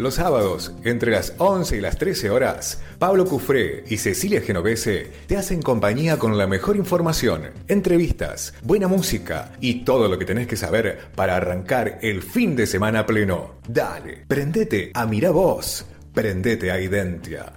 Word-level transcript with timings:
Los 0.00 0.14
sábados, 0.14 0.72
entre 0.82 1.10
las 1.10 1.34
11 1.36 1.76
y 1.76 1.80
las 1.82 1.98
13 1.98 2.30
horas, 2.30 2.80
Pablo 2.98 3.26
Cufré 3.26 3.84
y 3.86 3.98
Cecilia 3.98 4.40
Genovese 4.40 5.10
te 5.26 5.36
hacen 5.36 5.60
compañía 5.60 6.18
con 6.18 6.38
la 6.38 6.46
mejor 6.46 6.76
información, 6.76 7.50
entrevistas, 7.68 8.54
buena 8.62 8.88
música 8.88 9.52
y 9.60 9.84
todo 9.84 10.08
lo 10.08 10.18
que 10.18 10.24
tenés 10.24 10.46
que 10.46 10.56
saber 10.56 11.10
para 11.14 11.36
arrancar 11.36 11.98
el 12.00 12.22
fin 12.22 12.56
de 12.56 12.66
semana 12.66 13.04
pleno. 13.04 13.56
Dale, 13.68 14.24
prendete 14.26 14.90
a 14.94 15.04
Mira 15.04 15.32
Vos, 15.32 15.84
prendete 16.14 16.70
a 16.70 16.80
Identia. 16.80 17.52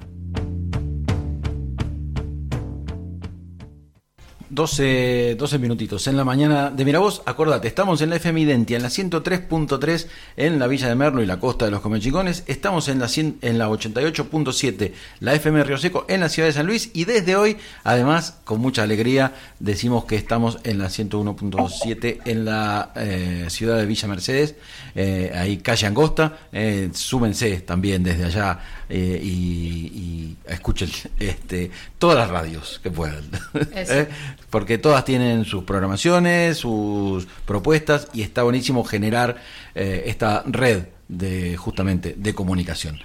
12, 4.54 5.36
12 5.36 5.58
minutitos 5.58 6.06
en 6.08 6.16
la 6.16 6.24
mañana 6.24 6.70
de 6.70 6.86
Miravoz. 6.86 7.24
Acordate, 7.26 7.68
estamos 7.68 8.02
en 8.02 8.12
la 8.12 8.18
FM 8.18 8.42
Identia, 8.42 8.78
en 8.78 8.84
la 8.84 8.90
103.3 8.90 10.08
en 10.38 10.60
la 10.60 10.68
Villa 10.68 10.88
de 10.88 10.96
Merlo 10.96 11.24
y 11.24 11.26
la 11.26 11.40
costa 11.40 11.66
de 11.66 11.72
los 11.72 11.82
Comechicones. 11.82 12.44
Estamos 12.46 12.88
en 12.88 13.00
la, 13.00 13.10
en 13.16 13.58
la 13.58 13.70
88.7, 13.70 14.92
la 15.22 15.34
FM 15.34 15.64
Río 15.64 15.78
Seco, 15.80 16.06
en 16.08 16.20
la 16.20 16.30
ciudad 16.30 16.50
de 16.50 16.54
San 16.54 16.68
Luis. 16.68 16.92
Y 16.94 17.06
desde 17.06 17.36
hoy, 17.36 17.58
además, 17.84 18.38
con 18.44 18.62
mucha 18.62 18.84
alegría, 18.84 19.34
decimos 19.60 20.06
que 20.06 20.18
estamos 20.18 20.60
en 20.64 20.78
la 20.78 20.86
101.7 20.86 22.20
en 22.26 22.46
la 22.46 22.92
eh, 22.96 23.46
ciudad 23.50 23.78
de 23.78 23.88
Villa 23.88 24.08
Mercedes, 24.08 24.56
eh, 24.94 25.32
ahí 25.34 25.58
calle 25.58 25.88
Angosta. 25.88 26.38
Eh, 26.52 26.90
súmense 26.94 27.62
también 27.62 28.04
desde 28.04 28.26
allá 28.26 28.60
eh, 28.96 29.20
y, 29.24 30.38
escuchen 30.46 30.90
este, 31.20 31.72
todas 31.98 32.16
las 32.16 32.30
radios 32.30 32.80
que 32.84 32.92
puedan. 32.92 33.24
¿Eh? 33.74 34.08
Porque 34.52 34.78
todas 34.78 35.04
tienen 35.04 35.46
sus 35.46 35.64
programaciones, 35.64 36.58
sus 36.58 37.26
propuestas 37.46 38.08
y 38.14 38.22
está 38.22 38.44
buenísimo 38.44 38.84
generar 38.84 39.38
eh, 39.74 40.04
esta 40.06 40.44
red 40.46 40.84
de 41.08 41.58
justamente 41.58 42.14
de 42.16 42.36
comunicación. 42.36 43.00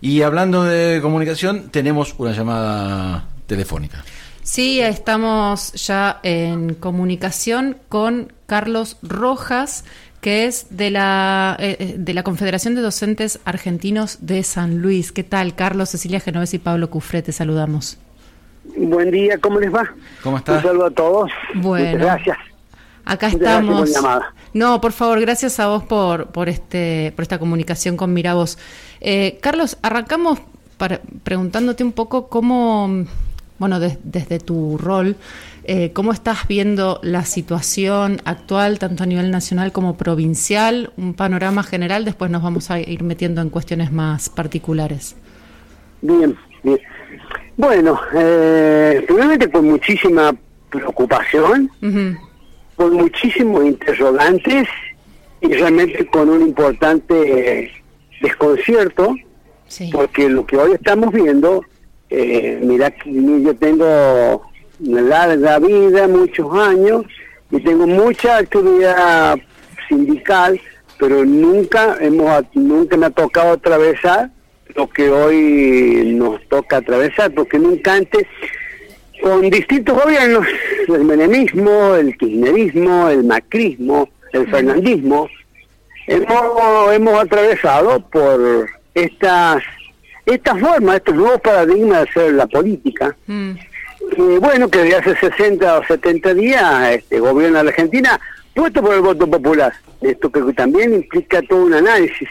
Y 0.00 0.22
hablando 0.22 0.62
de 0.62 1.00
comunicación, 1.02 1.70
tenemos 1.70 2.14
una 2.18 2.32
llamada 2.32 3.28
telefónica. 3.48 4.04
Sí, 4.44 4.80
estamos 4.80 5.72
ya 5.72 6.20
en 6.22 6.74
comunicación 6.74 7.78
con 7.88 8.32
Carlos 8.46 8.96
Rojas, 9.02 9.84
que 10.22 10.46
es 10.46 10.68
de 10.70 10.90
la, 10.90 11.56
eh, 11.58 11.76
eh, 11.80 11.94
de 11.98 12.14
la 12.14 12.22
Confederación 12.22 12.76
de 12.76 12.80
Docentes 12.80 13.40
Argentinos 13.44 14.18
de 14.20 14.44
San 14.44 14.80
Luis. 14.80 15.10
¿Qué 15.10 15.24
tal, 15.24 15.56
Carlos, 15.56 15.90
Cecilia 15.90 16.20
Genovés 16.20 16.54
y 16.54 16.58
Pablo 16.60 16.88
Cufre? 16.90 17.22
Te 17.22 17.32
saludamos. 17.32 17.98
Buen 18.76 19.10
día, 19.10 19.36
¿cómo 19.38 19.58
les 19.58 19.74
va? 19.74 19.92
¿Cómo 20.22 20.38
estás? 20.38 20.58
Un 20.58 20.70
saludo 20.70 20.86
a 20.86 20.90
todos. 20.92 21.30
Bueno. 21.56 22.04
gracias. 22.04 22.38
Acá 23.04 23.26
estamos. 23.26 23.90
No, 24.54 24.80
por 24.80 24.92
favor, 24.92 25.20
gracias 25.20 25.58
a 25.58 25.66
vos 25.66 25.82
por, 25.82 26.28
por, 26.28 26.48
este, 26.48 27.12
por 27.16 27.24
esta 27.24 27.40
comunicación 27.40 27.96
con 27.96 28.14
Miravoz. 28.14 28.58
Eh, 29.00 29.40
Carlos, 29.42 29.76
arrancamos 29.82 30.38
para, 30.76 31.00
preguntándote 31.24 31.82
un 31.82 31.90
poco 31.90 32.28
cómo, 32.28 33.06
bueno, 33.58 33.80
desde 33.80 34.38
tu 34.38 34.78
rol, 34.78 35.16
eh, 35.64 35.92
¿Cómo 35.92 36.12
estás 36.12 36.48
viendo 36.48 36.98
la 37.02 37.24
situación 37.24 38.20
actual, 38.24 38.78
tanto 38.80 39.04
a 39.04 39.06
nivel 39.06 39.30
nacional 39.30 39.70
como 39.70 39.96
provincial? 39.96 40.92
Un 40.96 41.14
panorama 41.14 41.62
general, 41.62 42.04
después 42.04 42.30
nos 42.30 42.42
vamos 42.42 42.70
a 42.70 42.80
ir 42.80 43.02
metiendo 43.04 43.40
en 43.40 43.48
cuestiones 43.48 43.92
más 43.92 44.28
particulares. 44.28 45.14
Bien, 46.00 46.36
bien. 46.64 46.80
Bueno, 47.56 48.00
eh, 48.14 49.04
primeramente 49.06 49.50
con 49.50 49.66
muchísima 49.66 50.34
preocupación, 50.70 51.70
con 52.74 52.94
muchísimos 52.94 53.64
interrogantes 53.64 54.66
y 55.40 55.52
realmente 55.52 56.06
con 56.06 56.28
un 56.28 56.42
importante 56.42 57.70
desconcierto, 58.20 59.14
porque 59.92 60.28
lo 60.28 60.44
que 60.44 60.56
hoy 60.56 60.72
estamos 60.72 61.12
viendo, 61.12 61.62
eh, 62.10 62.58
mira, 62.62 62.92
yo 63.04 63.54
tengo 63.56 64.51
larga 64.84 65.58
vida, 65.58 66.08
muchos 66.08 66.52
años, 66.54 67.04
y 67.50 67.60
tengo 67.60 67.86
mucha 67.86 68.38
actividad 68.38 69.38
sindical, 69.88 70.60
pero 70.98 71.24
nunca 71.24 71.96
hemos 72.00 72.44
nunca 72.54 72.96
me 72.96 73.06
ha 73.06 73.10
tocado 73.10 73.52
atravesar 73.52 74.30
lo 74.74 74.88
que 74.88 75.10
hoy 75.10 76.14
nos 76.14 76.40
toca 76.48 76.78
atravesar, 76.78 77.32
porque 77.32 77.58
nunca 77.58 77.94
antes, 77.94 78.26
con 79.20 79.50
distintos 79.50 80.02
gobiernos, 80.02 80.46
el 80.88 81.04
menemismo, 81.04 81.94
el 81.94 82.16
kirchnerismo, 82.16 83.08
el 83.08 83.24
macrismo, 83.24 84.08
el 84.32 84.48
fernandismo, 84.48 85.28
hemos, 86.06 86.94
hemos 86.94 87.20
atravesado 87.20 88.00
por 88.08 88.66
estas 88.94 89.62
esta 90.24 90.54
forma, 90.54 90.96
estos 90.96 91.16
nuevos 91.16 91.40
paradigmas 91.40 92.04
de 92.04 92.10
hacer 92.10 92.32
la 92.34 92.46
política, 92.46 93.14
mm 93.26 93.52
bueno, 94.16 94.68
que 94.68 94.78
de 94.78 94.96
hace 94.96 95.16
60 95.16 95.78
o 95.78 95.84
70 95.84 96.34
días 96.34 96.90
este, 96.90 97.20
gobierna 97.20 97.62
la 97.62 97.70
Argentina 97.70 98.20
puesto 98.54 98.82
por 98.82 98.94
el 98.94 99.00
voto 99.00 99.26
popular. 99.26 99.72
Esto 100.00 100.30
que 100.30 100.40
también 100.52 100.94
implica 100.94 101.40
todo 101.42 101.64
un 101.64 101.74
análisis. 101.74 102.28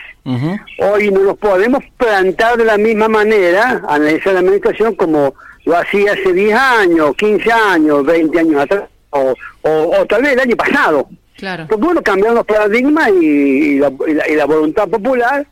Hoy 0.80 1.10
no 1.10 1.22
nos 1.22 1.38
podemos 1.38 1.84
plantar 1.98 2.58
de 2.58 2.66
la 2.66 2.78
misma 2.78 3.08
manera, 3.08 3.82
analizar 3.88 4.34
la 4.34 4.40
administración 4.40 4.96
como 4.96 5.34
lo 5.66 5.78
hacía 5.78 6.14
hace 6.14 6.34
10 6.34 6.54
años, 6.56 7.16
15 7.18 7.52
años, 7.52 8.06
20 8.06 8.40
años 8.40 8.62
atrás, 8.62 8.84
o, 9.12 9.34
o, 9.62 10.06
tal 10.06 10.22
vez 10.22 10.34
el 10.34 10.40
año 10.42 10.56
pasado. 10.56 11.08
Claro. 11.38 11.66
Porque 11.68 11.84
bueno, 11.84 12.04
cambiaron 12.04 12.36
los 12.36 12.46
paradigmas 12.46 13.10
y, 13.10 13.80
la, 13.80 13.92
y, 14.08 14.36
la, 14.36 14.46
voluntad 14.46 14.88
popular, 14.88 15.46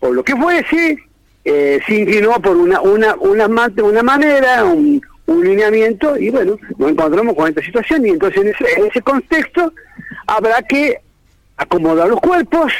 por 0.00 0.14
lo 0.14 0.22
que 0.22 0.34
fuese, 0.36 0.98
eh, 1.44 1.80
se 1.86 1.94
inclinó 1.94 2.40
por 2.40 2.56
una, 2.56 2.80
una, 2.80 3.14
una, 3.16 3.46
una 3.46 4.02
manera, 4.02 4.64
un, 4.64 5.02
un 5.28 5.44
lineamiento 5.44 6.16
y 6.18 6.30
bueno, 6.30 6.58
nos 6.78 6.90
encontramos 6.90 7.36
con 7.36 7.48
esta 7.48 7.62
situación 7.62 8.04
y 8.06 8.10
entonces 8.10 8.42
en 8.42 8.48
ese, 8.48 8.80
en 8.80 8.86
ese 8.86 9.02
contexto 9.02 9.72
habrá 10.26 10.62
que 10.62 10.98
acomodar 11.56 12.08
los 12.08 12.20
cuerpos 12.20 12.72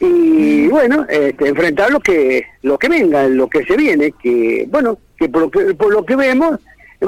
y 0.00 0.66
bueno, 0.66 1.06
este, 1.08 1.48
enfrentar 1.48 1.92
lo 1.92 2.00
que 2.00 2.44
lo 2.62 2.76
que 2.76 2.88
venga, 2.88 3.28
lo 3.28 3.48
que 3.48 3.64
se 3.64 3.76
viene, 3.76 4.12
que 4.20 4.66
bueno, 4.68 4.98
que 5.16 5.28
por 5.28 5.42
lo 5.42 5.50
que, 5.50 5.74
por 5.74 5.92
lo 5.92 6.04
que 6.04 6.16
vemos 6.16 6.58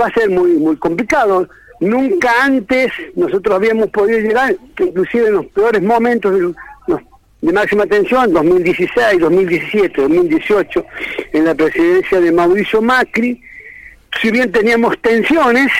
va 0.01 0.07
a 0.07 0.15
ser 0.15 0.31
muy 0.31 0.53
muy 0.53 0.77
complicado. 0.77 1.49
Nunca 1.81 2.31
antes 2.45 2.93
nosotros 3.17 3.57
habíamos 3.57 3.91
podido 3.91 4.21
llegar, 4.21 4.57
inclusive 4.79 5.27
en 5.27 5.35
los 5.35 5.47
peores 5.47 5.83
momentos 5.83 6.33
de, 6.33 6.55
de 7.43 7.53
máxima 7.53 7.87
tensión, 7.87 8.33
2016, 8.33 9.19
2017, 9.19 10.01
2018, 10.01 10.87
en 11.33 11.45
la 11.45 11.55
presidencia 11.57 12.21
de 12.21 12.31
Mauricio 12.31 12.81
Macri, 12.81 13.43
si 14.21 14.31
bien 14.31 14.51
teníamos 14.53 14.99
tensiones, 15.01 15.71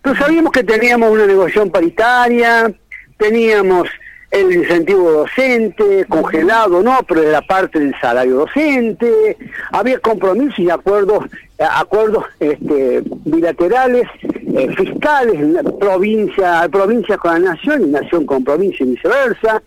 pero 0.00 0.16
sabíamos 0.16 0.52
que 0.52 0.64
teníamos 0.64 1.10
una 1.10 1.26
negociación 1.26 1.70
paritaria, 1.70 2.72
teníamos 3.16 3.88
el 4.32 4.50
incentivo 4.50 5.12
docente, 5.12 6.06
congelado, 6.08 6.82
no, 6.82 7.00
pero 7.06 7.20
de 7.20 7.30
la 7.30 7.42
parte 7.42 7.78
del 7.78 7.94
salario 8.00 8.36
docente, 8.36 9.36
había 9.70 9.98
compromisos 9.98 10.58
y 10.58 10.70
acuerdos, 10.70 11.26
acuerdos 11.58 12.24
este, 12.40 13.02
bilaterales, 13.26 14.08
eh, 14.22 14.74
fiscales, 14.74 15.38
provincia, 15.78 16.66
provincia 16.70 17.18
con 17.18 17.32
la 17.32 17.50
nación 17.50 17.82
y 17.82 17.86
nación 17.90 18.24
con 18.24 18.42
provincia 18.42 18.84
y 18.84 18.90
viceversa. 18.90 19.62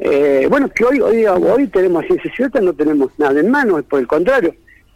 Eh, 0.00 0.46
bueno, 0.50 0.68
que 0.70 0.84
hoy, 0.84 1.00
hoy, 1.00 1.24
hoy 1.26 1.68
tenemos 1.68 2.04
ciencia 2.06 2.32
cierta, 2.34 2.60
no 2.60 2.72
tenemos 2.72 3.12
nada 3.16 3.38
en 3.38 3.48
mano, 3.48 3.80
por 3.84 4.00
el 4.00 4.08
contrario, 4.08 4.54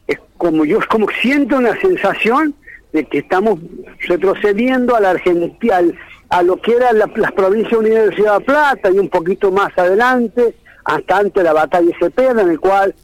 es 0.08 0.18
como 0.36 0.64
yo 0.64 0.80
como 0.88 1.06
siento 1.22 1.56
una 1.58 1.78
sensación 1.80 2.54
de 2.94 3.04
que 3.04 3.18
estamos 3.18 3.58
retrocediendo 4.06 4.94
a 4.94 5.00
la 5.00 5.10
Argentina, 5.10 5.80
a 6.28 6.42
lo 6.42 6.56
que 6.60 6.76
eran 6.76 6.96
las 6.98 7.32
provincias 7.32 7.74
unidas 7.78 8.08
de 8.08 8.14
Ciudad 8.14 8.40
Plata 8.40 8.88
y 8.90 8.98
un 9.00 9.08
poquito 9.08 9.50
más 9.50 9.76
adelante, 9.76 10.54
hasta 10.84 11.18
antes 11.18 11.34
de 11.34 11.42
la 11.42 11.52
batalla 11.52 11.88
de 11.88 11.96
Cepeda, 11.98 12.42
en 12.42 12.50
el 12.50 12.60
cual 12.60 12.94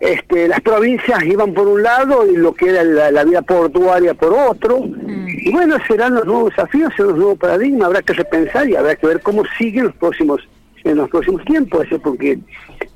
este, 0.00 0.48
las 0.48 0.60
provincias 0.62 1.22
iban 1.24 1.52
por 1.52 1.68
un 1.68 1.82
lado 1.82 2.26
y 2.26 2.36
lo 2.36 2.54
que 2.54 2.70
era 2.70 2.82
la, 2.82 3.10
la 3.10 3.24
vida 3.24 3.42
portuaria 3.42 4.14
por 4.14 4.32
otro. 4.32 4.80
Mm. 4.80 5.26
Y 5.28 5.52
bueno, 5.52 5.76
serán 5.86 6.14
los 6.14 6.24
nuevos 6.24 6.50
desafíos, 6.50 6.92
serán 6.96 7.10
los 7.10 7.18
nuevos 7.18 7.38
paradigmas, 7.38 7.86
habrá 7.86 8.00
que 8.00 8.14
repensar 8.14 8.66
y 8.68 8.74
habrá 8.74 8.96
que 8.96 9.06
ver 9.06 9.20
cómo 9.20 9.42
siguen 9.58 9.84
los 9.84 9.94
próximos 9.96 10.40
en 10.82 10.96
los 10.96 11.10
próximos 11.10 11.44
tiempos, 11.44 11.86
porque 12.02 12.38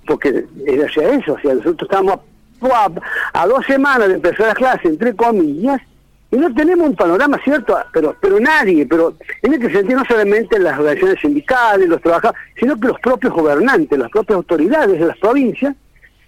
porque 0.06 0.44
es 0.66 0.84
hacia 0.84 1.10
eso, 1.10 1.34
o 1.34 1.40
sea, 1.40 1.54
nosotros 1.54 1.88
estamos 1.90 2.20
a, 2.62 2.88
a 3.32 3.46
dos 3.46 3.66
semanas 3.66 4.08
de 4.08 4.14
empezar 4.14 4.48
la 4.48 4.54
clase, 4.54 4.88
entre 4.88 5.14
comillas, 5.14 5.80
y 6.32 6.36
no 6.36 6.54
tenemos 6.54 6.88
un 6.88 6.96
panorama 6.96 7.40
cierto, 7.42 7.76
pero 7.92 8.16
pero 8.20 8.38
nadie, 8.38 8.86
pero 8.86 9.14
en 9.42 9.54
este 9.54 9.72
sentido 9.72 9.98
no 9.98 10.04
solamente 10.04 10.58
las 10.58 10.78
organizaciones 10.78 11.20
sindicales, 11.20 11.88
los 11.88 12.00
trabajadores, 12.00 12.40
sino 12.58 12.78
que 12.78 12.88
los 12.88 13.00
propios 13.00 13.32
gobernantes, 13.32 13.98
las 13.98 14.10
propias 14.10 14.36
autoridades 14.36 15.00
de 15.00 15.06
las 15.06 15.18
provincias, 15.18 15.74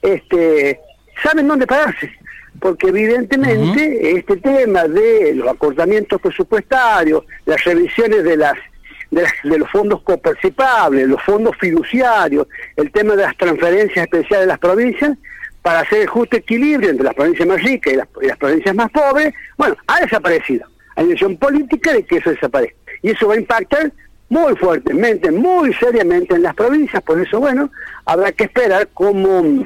este, 0.02 0.80
saben 1.22 1.46
dónde 1.46 1.66
pararse, 1.66 2.10
porque 2.58 2.88
evidentemente 2.88 4.16
este 4.18 4.36
tema 4.38 4.88
de 4.88 5.34
los 5.34 5.48
acortamientos 5.48 6.20
presupuestarios, 6.20 7.24
las 7.46 7.62
revisiones 7.64 8.24
de 8.24 8.36
las 8.36 8.54
de, 9.12 9.58
los 9.58 9.70
fondos 9.70 10.02
coparticipables, 10.02 11.06
los 11.06 11.22
fondos 11.22 11.54
fiduciarios, 11.60 12.46
el 12.76 12.90
tema 12.90 13.14
de 13.14 13.22
las 13.22 13.36
transferencias 13.36 14.04
especiales 14.04 14.46
de 14.46 14.52
las 14.52 14.58
provincias, 14.58 15.16
para 15.62 15.80
hacer 15.80 16.02
el 16.02 16.08
justo 16.08 16.36
equilibrio 16.36 16.90
entre 16.90 17.04
las 17.04 17.14
provincias 17.14 17.48
más 17.48 17.62
ricas 17.62 17.92
y 17.92 18.26
las, 18.26 18.36
provincias 18.36 18.74
más 18.74 18.90
pobres, 18.90 19.32
bueno, 19.56 19.76
ha 19.86 20.00
desaparecido. 20.00 20.66
Hay 20.96 21.06
decisión 21.06 21.36
política 21.36 21.92
de 21.92 22.02
que 22.04 22.16
eso 22.16 22.30
desaparezca. 22.30 22.76
Y 23.00 23.10
eso 23.10 23.28
va 23.28 23.34
a 23.34 23.38
impactar 23.38 23.92
muy 24.28 24.56
fuertemente, 24.56 25.30
muy 25.30 25.72
seriamente 25.74 26.34
en 26.34 26.42
las 26.42 26.54
provincias, 26.54 27.02
por 27.02 27.20
eso, 27.20 27.38
bueno, 27.38 27.70
habrá 28.06 28.32
que 28.32 28.44
esperar 28.44 28.88
cómo, 28.94 29.64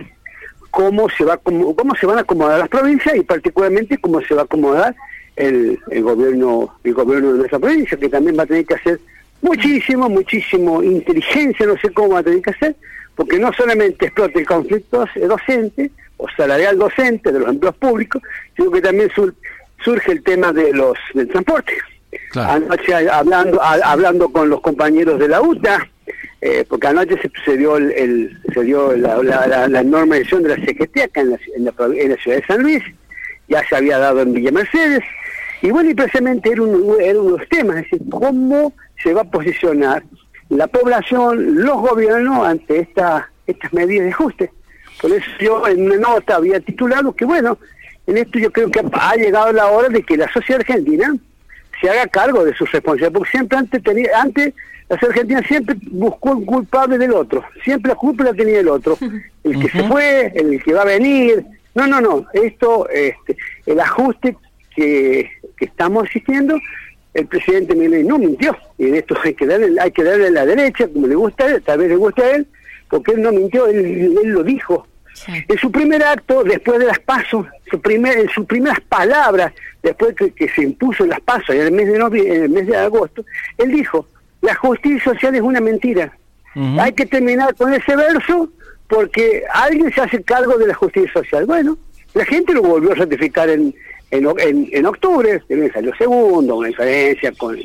cómo, 0.71 1.09
se, 1.09 1.25
va, 1.25 1.37
cómo, 1.37 1.75
cómo 1.77 1.95
se 1.95 2.07
van 2.07 2.19
a 2.19 2.23
acomodar 2.23 2.59
las 2.59 2.69
provincias 2.69 3.17
y 3.17 3.23
particularmente 3.23 3.99
cómo 3.99 4.21
se 4.23 4.35
va 4.35 4.43
a 4.43 4.45
acomodar 4.45 4.95
el, 5.37 5.79
el 5.91 6.03
gobierno 6.03 6.75
el 6.83 6.95
gobierno 6.95 7.33
de 7.33 7.39
nuestra 7.39 7.59
provincia, 7.59 7.97
que 7.97 8.09
también 8.09 8.37
va 8.37 8.43
a 8.43 8.47
tener 8.47 8.67
que 8.67 8.75
hacer 8.75 9.01
muchísimo, 9.41 10.09
muchísimo 10.09 10.83
inteligencia, 10.83 11.67
no 11.67 11.77
sé 11.77 11.91
cómo 11.91 12.15
va 12.15 12.19
a 12.21 12.25
tener 12.25 12.43
que 12.43 12.51
hacer, 12.51 12.77
porque 13.17 13.39
no 13.39 13.53
solamente 13.53 14.07
explota 14.07 14.39
el 14.39 14.47
conflicto 14.47 15.07
docente 15.27 15.91
o 16.19 16.29
salarial 16.37 16.79
docente 16.79 17.33
de 17.33 17.41
los 17.41 17.49
empleos 17.49 17.75
públicos, 17.77 18.23
sino 18.57 18.71
que 18.71 18.81
también 18.81 19.11
surge 19.83 20.13
el 20.13 20.23
tema 20.23 20.53
de 20.53 20.73
los 20.73 20.97
del 21.15 21.29
transporte. 21.29 21.73
Anoche 22.35 22.95
hablando 23.11 23.61
hablando 23.63 24.29
con 24.29 24.49
los 24.49 24.61
compañeros 24.61 25.19
de 25.19 25.29
la 25.29 25.41
UTA, 25.41 25.89
eh, 26.41 26.65
porque 26.69 26.87
anoche 26.87 27.19
se, 27.45 27.57
dio 27.57 27.77
el, 27.77 28.39
se 28.53 28.63
dio 28.63 28.95
la, 28.95 29.23
la, 29.23 29.69
la, 29.69 29.81
edición 29.81 30.43
de 30.43 30.51
la 30.51 30.57
CGT 30.57 30.99
acá 31.05 31.21
en 31.23 31.31
la, 31.31 31.39
en 31.57 32.11
la, 32.11 32.17
ciudad 32.17 32.37
de 32.37 32.47
San 32.47 32.63
Luis, 32.63 32.83
ya 33.49 33.67
se 33.67 33.77
había 33.77 33.99
dado 33.99 34.21
en 34.21 34.33
Villa 34.33 34.53
Mercedes, 34.53 35.03
y 35.63 35.71
bueno, 35.71 35.91
y 35.91 35.95
precisamente 35.95 36.51
era, 36.51 36.63
uno 36.63 36.97
de 36.97 37.15
los 37.15 37.49
temas, 37.49 37.77
es 37.77 37.91
decir, 37.91 38.03
cómo 38.11 38.75
se 39.03 39.15
va 39.15 39.23
a 39.23 39.31
posicionar 39.31 40.03
la 40.49 40.67
población, 40.67 41.65
los 41.65 41.77
gobiernos 41.79 42.47
ante 42.47 42.81
esta, 42.81 43.31
estas 43.47 43.73
medidas 43.73 44.07
de 44.07 44.13
ajuste. 44.13 44.51
Por 45.01 45.13
eso 45.13 45.27
yo 45.41 45.67
en 45.67 45.87
una 45.87 45.97
nota 45.97 46.37
había 46.37 46.61
titulado 46.61 47.15
que, 47.15 47.25
bueno, 47.25 47.59
en 48.07 48.19
esto 48.19 48.39
yo 48.39 48.51
creo 48.53 48.71
que 48.71 48.81
ha 48.93 49.15
llegado 49.17 49.53
la 49.53 49.67
hora 49.67 49.89
de 49.89 50.03
que 50.03 50.17
la 50.17 50.33
sociedad 50.33 50.61
argentina 50.61 51.15
se 51.81 51.91
haga 51.91 52.07
cargo 52.07 52.45
de 52.45 52.55
sus 52.55 52.71
responsabilidades, 52.73 53.15
porque 53.15 53.31
siempre 53.31 53.59
antes 53.59 53.83
tenía, 53.83 54.09
antes 54.21 54.55
la 54.89 54.97
sociedad 54.97 55.11
argentina 55.11 55.43
siempre 55.47 55.77
buscó 55.91 56.31
un 56.31 56.47
culpable 56.47 56.97
del 56.97 57.13
otro, 57.13 57.45
siempre 57.65 57.91
la 57.91 57.97
culpa 57.97 58.25
la 58.25 58.33
tenía 58.33 58.61
el 58.61 58.69
otro, 58.69 58.97
el 59.45 59.61
que 59.61 59.69
se 59.69 59.83
fue, 59.85 60.33
el 60.35 60.63
que 60.63 60.73
va 60.73 60.83
a 60.83 60.87
venir, 60.87 61.45
no, 61.75 61.87
no, 61.87 62.01
no, 62.01 62.27
esto, 62.33 62.89
este, 62.89 63.37
el 63.67 63.81
ajuste 63.81 64.37
que, 64.75 65.31
que 65.57 65.65
estamos 65.67 66.09
asistiendo 66.09 66.59
el 67.17 67.27
presidente 67.27 67.75
Milei 67.75 68.05
no 68.05 68.19
mintió, 68.19 68.57
y 68.79 68.89
en 68.89 68.97
esto 68.97 69.17
hay 69.23 69.35
que 69.35 69.47
darle, 69.47 69.81
hay 69.81 69.91
que 69.91 70.05
darle 70.05 70.29
a 70.29 70.31
la 70.31 70.47
derecha, 70.47 70.87
como 70.89 71.07
le 71.07 71.15
gusta 71.15 71.45
a 71.45 71.49
él, 71.49 71.63
tal 71.63 71.79
vez 71.79 71.89
le 71.89 71.97
gusta 71.97 72.23
a 72.23 72.31
él, 72.37 72.47
porque 72.89 73.13
él 73.13 73.23
no 73.23 73.33
mintió, 73.33 73.67
él, 73.67 74.13
lo 74.25 74.43
dijo. 74.43 74.87
En 75.27 75.57
su 75.57 75.73
primer 75.73 76.03
acto, 76.03 76.45
después 76.45 76.79
de 76.79 76.87
las 76.87 76.99
pasos, 76.99 77.47
su 77.71 77.81
primer, 77.81 78.19
en 78.19 78.29
sus 78.29 78.45
primeras 78.45 78.81
palabras, 78.83 79.53
después 79.83 80.15
que, 80.15 80.31
que 80.33 80.47
se 80.51 80.63
impuso 80.63 81.07
las 81.07 81.21
pasos 81.21 81.55
en 81.55 81.63
el 81.63 81.73
mes 81.73 81.89
de 81.89 81.97
en 81.97 82.43
el 82.43 82.51
mes 82.51 82.67
de 82.67 82.77
agosto, 82.77 83.25
él 83.57 83.73
dijo, 83.73 84.07
la 84.43 84.55
justicia 84.55 85.03
social 85.03 85.35
es 85.35 85.43
una 85.43 85.61
mentira. 85.61 86.13
Hay 86.79 86.93
que 86.93 87.05
terminar 87.05 87.55
con 87.55 87.75
ese 87.75 87.95
verso 87.95 88.51
porque 88.89 89.43
alguien 89.53 89.93
se 89.93 90.01
hace 90.01 90.23
cargo 90.23 90.57
de 90.57 90.67
la 90.67 90.75
justicia 90.75 91.13
social. 91.13 91.45
Bueno, 91.45 91.77
la 92.15 92.25
gente 92.25 92.55
lo 92.55 92.63
volvió 92.63 92.93
a 92.93 92.95
ratificar 92.95 93.51
en, 93.51 93.75
en, 94.11 94.69
en, 94.73 94.87
octubre, 94.87 95.41
también 95.49 95.73
salió 95.73 95.95
segundo, 95.97 96.57
una 96.57 96.69
diferencia 96.69 97.33
con, 97.33 97.59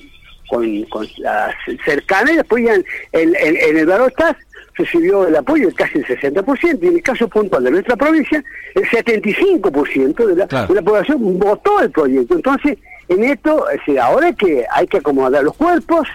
con, 0.49 0.83
con 0.83 1.07
la 1.17 1.53
cercana, 1.85 2.31
y 2.31 2.37
después 2.37 2.63
ya 2.65 2.73
en, 2.73 3.35
en, 3.35 3.77
el 3.77 3.85
Barotas 3.85 4.35
recibió 4.75 5.27
el 5.27 5.35
apoyo 5.35 5.67
de 5.67 5.73
casi 5.73 5.99
el 5.99 6.05
60%, 6.05 6.79
y 6.81 6.87
en 6.87 6.95
el 6.95 7.03
caso 7.03 7.27
puntual 7.27 7.63
de 7.63 7.71
nuestra 7.71 7.95
provincia, 7.95 8.43
el 8.75 8.83
75% 8.83 10.25
de 10.25 10.35
la, 10.35 10.65
de 10.65 10.73
la 10.73 10.81
población 10.81 11.39
votó 11.39 11.79
el 11.81 11.91
proyecto. 11.91 12.35
Entonces, 12.35 12.77
en 13.07 13.23
esto, 13.23 13.65
es 13.69 13.97
ahora 13.97 14.31
que 14.33 14.65
hay 14.71 14.87
que 14.87 14.97
acomodar 14.97 15.43
los 15.43 15.55
cuerpos 15.55 16.07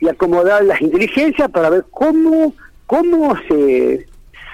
y 0.00 0.08
acomodar 0.08 0.64
las 0.64 0.80
inteligencias 0.80 1.50
para 1.50 1.70
ver 1.70 1.84
cómo, 1.90 2.54
cómo 2.86 3.36
se, 3.48 4.06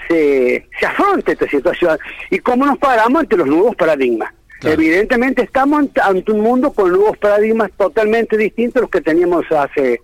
se, 0.09 0.67
se 0.79 0.87
afronta 0.87 1.33
esta 1.33 1.49
situación 1.49 1.99
y 2.31 2.39
cómo 2.39 2.67
nos 2.67 2.79
paramos 2.79 3.21
ante 3.21 3.37
los 3.37 3.47
nuevos 3.47 3.77
paradigmas. 3.77 4.33
Evidentemente 4.63 5.43
estamos 5.43 5.87
ante 6.03 6.33
un 6.33 6.41
mundo 6.41 6.73
con 6.73 6.91
nuevos 6.91 7.17
paradigmas 7.19 7.71
totalmente 7.77 8.37
distintos 8.37 8.77
a 8.77 8.81
los 8.83 8.91
que 8.91 9.01
teníamos 9.01 9.45
hace 9.51 10.01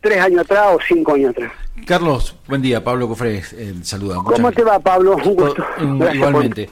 tres 0.00 0.20
años 0.20 0.42
atrás 0.42 0.66
o 0.74 0.78
cinco 0.86 1.14
años 1.14 1.30
atrás. 1.30 1.52
Carlos, 1.84 2.34
buen 2.48 2.62
día, 2.62 2.82
Pablo 2.82 3.06
Cofré, 3.06 3.42
eh, 3.52 3.74
saluda. 3.82 4.16
¿Cómo 4.24 4.50
te 4.50 4.64
va, 4.64 4.78
Pablo? 4.78 5.16
Un 5.16 5.34
gusto. 5.34 5.64
igualmente. 6.14 6.68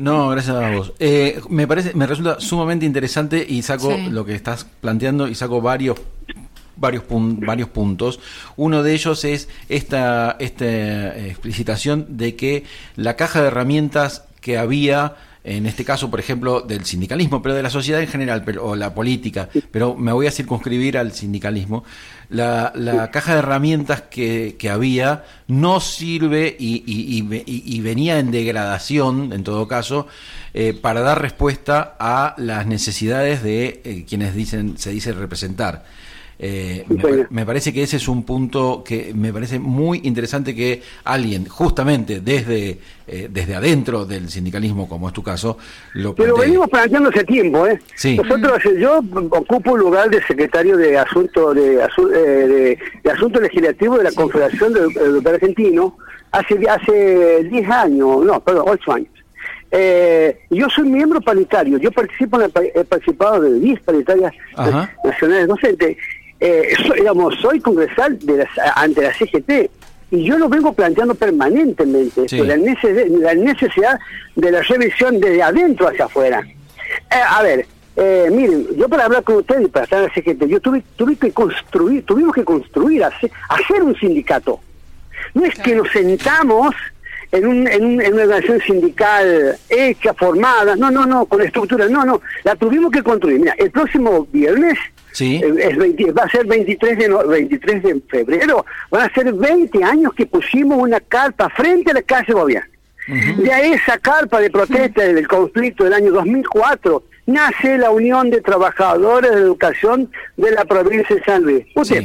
No, 0.00 0.28
gracias 0.28 0.56
a 0.56 0.70
vos. 0.70 0.92
Eh, 0.98 1.40
me 1.48 1.66
parece, 1.66 1.94
me 1.94 2.06
resulta 2.06 2.38
sumamente 2.38 2.84
interesante 2.84 3.44
y 3.48 3.62
saco 3.62 3.96
lo 4.10 4.24
que 4.24 4.34
estás 4.34 4.64
planteando 4.64 5.26
y 5.28 5.34
saco 5.34 5.60
varios 5.60 5.98
varios 6.76 7.04
varios 7.08 7.68
puntos. 7.70 8.20
Uno 8.56 8.82
de 8.82 8.92
ellos 8.92 9.24
es 9.24 9.48
esta 9.68 10.36
esta 10.38 11.16
explicitación 11.18 12.06
de 12.10 12.36
que 12.36 12.64
la 12.96 13.16
caja 13.16 13.40
de 13.40 13.48
herramientas 13.48 14.24
que 14.40 14.58
había 14.58 15.16
en 15.46 15.66
este 15.66 15.84
caso, 15.84 16.10
por 16.10 16.18
ejemplo, 16.18 16.60
del 16.60 16.84
sindicalismo, 16.84 17.40
pero 17.40 17.54
de 17.54 17.62
la 17.62 17.70
sociedad 17.70 18.00
en 18.00 18.08
general, 18.08 18.42
pero, 18.44 18.66
o 18.66 18.76
la 18.76 18.92
política, 18.94 19.48
pero 19.70 19.94
me 19.94 20.12
voy 20.12 20.26
a 20.26 20.32
circunscribir 20.32 20.98
al 20.98 21.12
sindicalismo, 21.12 21.84
la, 22.28 23.10
caja 23.12 23.34
de 23.34 23.38
herramientas 23.38 24.02
que, 24.02 24.56
había 24.70 25.24
no 25.46 25.78
sirve 25.78 26.56
y, 26.58 27.80
venía 27.80 28.18
en 28.18 28.32
degradación, 28.32 29.32
en 29.32 29.44
todo 29.44 29.68
caso, 29.68 30.08
eh, 30.52 30.74
para 30.74 31.00
dar 31.00 31.22
respuesta 31.22 31.94
a 32.00 32.34
las 32.38 32.66
necesidades 32.66 33.42
de 33.44 33.80
eh, 33.84 34.04
quienes 34.08 34.34
dicen, 34.34 34.76
se 34.78 34.90
dice 34.90 35.12
representar. 35.12 35.84
Eh, 36.38 36.84
me, 37.30 37.46
parece 37.46 37.72
que 37.72 37.82
ese 37.82 37.96
es 37.96 38.08
un 38.08 38.22
punto 38.24 38.84
que 38.84 39.12
me 39.14 39.32
parece 39.32 39.58
muy 39.58 40.02
interesante 40.04 40.54
que 40.54 40.82
alguien, 41.04 41.46
justamente 41.46 42.20
desde, 42.20 42.78
eh, 43.06 43.28
desde 43.30 43.54
adentro 43.54 44.04
del 44.04 44.28
sindicalismo, 44.28 44.86
como 44.86 45.08
es 45.08 45.14
tu 45.14 45.22
caso, 45.22 45.56
lo 45.94 46.14
Pero 46.14 46.36
venimos 46.36 46.68
planteando 46.68 47.08
hace 47.08 47.24
tiempo, 47.24 47.66
¿eh? 47.66 47.80
Nosotros, 48.16 48.58
yo 48.78 49.00
ocupo 49.30 49.76
el 49.76 49.82
lugar 49.82 50.10
de 50.10 50.22
secretario 50.24 50.76
de 50.76 50.98
Asunto 50.98 51.54
de, 51.54 51.76
eh, 52.14 52.78
de, 53.02 53.10
Asunto 53.10 53.40
Legislativo 53.40 53.96
de 53.96 54.04
la 54.04 54.12
Confederación 54.12 54.74
del 54.74 55.22
de, 55.22 55.30
Argentino 55.30 55.96
hace 56.32 56.58
hace 56.68 57.44
10 57.44 57.70
años, 57.70 58.24
no, 58.26 58.40
perdón, 58.40 58.64
8 58.68 58.92
años. 58.92 59.08
Eh, 59.70 60.38
yo 60.50 60.68
soy 60.68 60.88
miembro 60.88 61.20
paritario, 61.20 61.78
yo 61.78 61.90
participo 61.90 62.40
en 62.40 62.50
he 62.74 62.84
participado 62.84 63.40
de 63.40 63.58
10 63.58 63.80
paritarias 63.80 64.32
nacionales 65.04 65.48
docentes 65.48 65.96
eh, 66.40 66.74
soy, 66.86 67.00
digamos, 67.00 67.34
soy 67.40 67.60
congresal 67.60 68.18
de 68.18 68.46
ante 68.74 69.02
la 69.02 69.12
CGT 69.14 69.70
y 70.10 70.24
yo 70.24 70.38
lo 70.38 70.48
vengo 70.48 70.72
planteando 70.72 71.14
permanentemente, 71.14 72.26
la, 72.44 72.56
necesidad, 72.56 73.98
de 74.36 74.50
la 74.52 74.62
revisión 74.62 75.18
desde 75.18 75.42
adentro 75.42 75.88
hacia 75.88 76.04
afuera. 76.04 76.46
Eh, 77.10 77.22
a 77.28 77.42
ver, 77.42 77.66
eh, 77.96 78.28
miren, 78.30 78.66
yo 78.76 78.88
para 78.88 79.06
hablar 79.06 79.24
con 79.24 79.36
ustedes 79.36 79.64
y 79.64 79.68
para 79.68 79.84
estar 79.84 79.98
en 79.98 80.06
la 80.06 80.14
CGT, 80.14 80.46
yo 80.46 80.60
tuve, 80.60 80.84
tuve 80.94 81.16
que 81.16 81.32
construir, 81.32 82.04
tuvimos 82.04 82.34
que 82.34 82.44
construir, 82.44 83.02
hacer, 83.02 83.30
hacer 83.48 83.82
un 83.82 83.96
sindicato. 83.96 84.60
No 85.34 85.44
es 85.44 85.54
que 85.56 85.74
nos 85.74 85.90
sentamos 85.90 86.74
en, 87.32 87.46
un, 87.46 87.66
en, 87.66 87.84
una 87.84 88.04
organización 88.04 88.60
sindical 88.60 89.58
hecha, 89.68 90.14
formada, 90.14 90.76
no, 90.76 90.90
no, 90.90 91.04
no, 91.04 91.26
con 91.26 91.42
estructura, 91.42 91.88
no, 91.88 92.04
no, 92.04 92.20
la 92.44 92.54
tuvimos 92.54 92.92
que 92.92 93.02
construir. 93.02 93.40
Mira, 93.40 93.54
el 93.58 93.70
próximo 93.72 94.28
viernes 94.30 94.78
Sí. 95.16 95.40
Es 95.42 95.78
va 96.14 96.24
a 96.24 96.28
ser 96.28 96.44
23 96.44 96.98
de, 96.98 97.08
23 97.08 97.82
de 97.82 98.00
febrero. 98.06 98.66
Van 98.90 99.08
a 99.08 99.14
ser 99.14 99.32
20 99.32 99.82
años 99.82 100.12
que 100.12 100.26
pusimos 100.26 100.78
una 100.78 101.00
carpa 101.00 101.48
frente 101.48 101.90
a 101.90 101.94
la 101.94 102.02
calle 102.02 102.34
Gobierno. 102.34 102.70
De 103.08 103.72
esa 103.72 103.96
carpa 103.96 104.40
de 104.40 104.50
protesta 104.50 105.04
del 105.04 105.26
conflicto 105.26 105.84
del 105.84 105.94
año 105.94 106.12
2004 106.12 107.02
nace 107.24 107.78
la 107.78 107.90
Unión 107.90 108.28
de 108.28 108.42
Trabajadores 108.42 109.30
de 109.30 109.38
Educación 109.38 110.10
de 110.36 110.50
la 110.50 110.66
provincia 110.66 111.16
de 111.16 111.22
San 111.22 111.44
Luis. 111.44 111.64
Usted, 111.74 112.04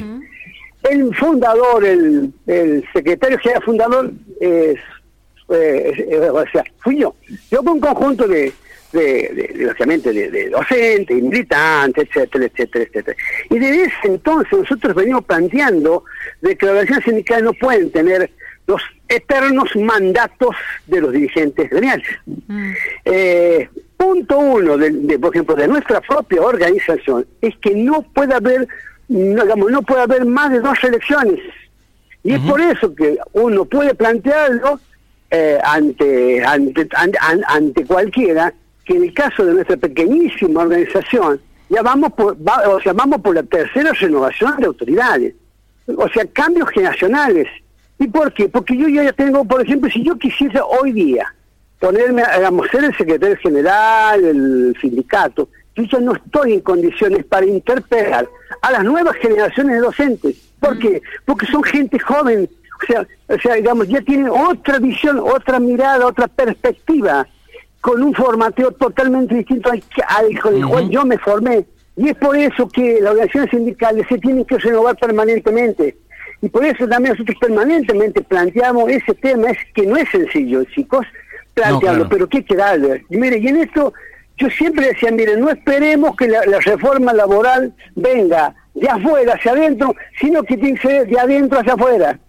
el 0.83 1.13
fundador, 1.15 1.83
el, 1.83 2.31
el 2.47 2.85
secretario 2.93 3.37
general 3.39 3.63
fundador, 3.63 4.11
es, 4.39 4.79
eh, 5.49 6.29
o 6.31 6.45
sea, 6.53 6.63
fui 6.79 6.99
yo. 6.99 7.13
Yo 7.49 7.61
con 7.61 7.73
un 7.73 7.81
conjunto 7.81 8.25
de, 8.25 8.53
de, 8.91 9.01
de, 9.33 10.13
de, 10.13 10.31
de 10.31 10.49
docentes, 10.49 11.21
militantes, 11.21 12.07
etcétera, 12.09 12.45
etcétera, 12.45 12.85
etcétera. 12.85 13.17
Y 13.49 13.59
desde 13.59 13.83
ese 13.83 13.95
entonces 14.03 14.59
nosotros 14.59 14.95
venimos 14.95 15.25
planteando 15.25 16.03
de 16.41 16.55
que 16.55 16.65
las 16.65 16.73
organizaciones 16.73 17.05
sindicales 17.05 17.43
no 17.43 17.53
pueden 17.53 17.91
tener 17.91 18.31
los 18.67 18.81
eternos 19.07 19.75
mandatos 19.75 20.55
de 20.87 21.01
los 21.01 21.11
dirigentes 21.11 21.69
gremiales. 21.69 22.07
Mm. 22.47 22.71
Eh, 23.05 23.69
punto 23.97 24.39
uno, 24.39 24.77
de, 24.77 25.19
por 25.19 25.35
ejemplo, 25.35 25.55
de 25.55 25.67
nuestra 25.67 26.01
propia 26.01 26.41
organización, 26.41 27.25
es 27.41 27.55
que 27.57 27.75
no 27.75 28.01
puede 28.01 28.33
haber 28.33 28.67
no, 29.11 29.43
digamos, 29.43 29.71
no 29.71 29.81
puede 29.81 30.03
haber 30.03 30.25
más 30.25 30.51
de 30.51 30.61
dos 30.61 30.81
elecciones. 30.83 31.39
Y 32.23 32.33
es 32.33 32.39
por 32.41 32.61
eso 32.61 32.95
que 32.95 33.17
uno 33.33 33.65
puede 33.65 33.93
plantearlo 33.93 34.79
eh, 35.31 35.57
ante, 35.63 36.43
ante, 36.45 36.87
ante, 37.47 37.85
cualquiera, 37.85 38.53
que 38.85 38.95
en 38.95 39.03
el 39.03 39.13
caso 39.13 39.45
de 39.45 39.53
nuestra 39.53 39.77
pequeñísima 39.77 40.61
organización, 40.61 41.39
ya 41.69 41.81
vamos 41.81 42.11
por, 42.13 42.37
o 42.67 42.81
sea, 42.81 42.93
vamos 42.93 43.21
por 43.21 43.35
la 43.35 43.43
tercera 43.43 43.91
renovación 43.93 44.57
de 44.57 44.65
autoridades. 44.65 45.35
O 45.87 46.07
sea, 46.09 46.25
cambios 46.27 46.69
generacionales. 46.69 47.47
¿Y 47.97 48.07
por 48.07 48.33
qué? 48.33 48.49
Porque 48.49 48.75
yo 48.75 48.87
ya 48.89 49.13
tengo, 49.13 49.45
por 49.45 49.61
ejemplo, 49.61 49.89
si 49.89 50.03
yo 50.03 50.17
quisiera 50.17 50.65
hoy 50.65 50.91
día 50.91 51.33
ponerme, 51.79 52.23
digamos, 52.35 52.67
ser 52.69 52.83
el 52.83 52.95
secretario 52.97 53.37
general, 53.37 54.23
el 54.23 54.77
sindicato, 54.81 55.49
yo 55.75 55.83
ya 55.83 55.99
no 55.99 56.13
estoy 56.13 56.53
en 56.53 56.61
condiciones 56.61 57.25
para 57.25 57.45
interpelar 57.45 58.27
a 58.61 58.71
las 58.71 58.83
nuevas 58.83 59.15
generaciones 59.17 59.75
de 59.75 59.81
docentes. 59.81 60.35
¿Por 60.59 60.77
qué? 60.77 61.01
Porque 61.25 61.45
son 61.47 61.63
gente 61.63 61.97
joven, 61.99 62.49
o 62.81 62.85
sea, 62.85 63.07
o 63.27 63.39
sea, 63.39 63.55
digamos, 63.55 63.87
ya 63.87 64.01
tienen 64.01 64.29
otra 64.29 64.79
visión, 64.79 65.19
otra 65.19 65.59
mirada, 65.59 66.05
otra 66.05 66.27
perspectiva, 66.27 67.27
con 67.81 68.01
un 68.01 68.13
formateo 68.13 68.71
totalmente 68.71 69.35
distinto 69.35 69.71
al, 69.71 70.39
con 70.39 70.55
el 70.55 70.65
cual 70.65 70.89
yo 70.89 71.03
me 71.05 71.17
formé. 71.17 71.65
Y 71.97 72.09
es 72.09 72.15
por 72.15 72.37
eso 72.37 72.69
que 72.69 73.01
las 73.01 73.11
organizaciones 73.11 73.49
sindicales 73.49 74.07
se 74.07 74.17
tienen 74.19 74.45
que 74.45 74.57
renovar 74.57 74.95
permanentemente. 74.97 75.97
Y 76.41 76.49
por 76.49 76.63
eso 76.65 76.87
también 76.87 77.13
nosotros 77.13 77.37
permanentemente 77.39 78.21
planteamos 78.21 78.89
ese 78.89 79.13
tema, 79.15 79.49
es 79.51 79.57
que 79.73 79.85
no 79.85 79.97
es 79.97 80.09
sencillo, 80.09 80.63
chicos, 80.65 81.05
plantearlo, 81.53 82.07
pero 82.09 82.27
que 82.27 82.37
hay 82.37 82.43
que 82.43 82.55
darle. 82.55 83.05
Y 83.09 83.17
mire, 83.17 83.37
y 83.37 83.47
en 83.47 83.57
esto 83.57 83.93
yo 84.37 84.49
siempre 84.49 84.87
decía, 84.87 85.11
miren, 85.11 85.39
no 85.39 85.49
esperemos 85.49 86.15
que 86.15 86.27
la, 86.27 86.41
reforma 86.59 87.13
laboral 87.13 87.73
venga 87.95 88.55
de 88.73 88.89
afuera 88.89 89.33
hacia 89.33 89.51
adentro, 89.51 89.95
sino 90.19 90.41
que 90.43 90.57
tiene 90.57 90.79
que 90.79 90.87
ser 90.87 91.07
de 91.07 91.19
adentro 91.19 91.59
hacia 91.59 91.73
afuera. 91.73 92.19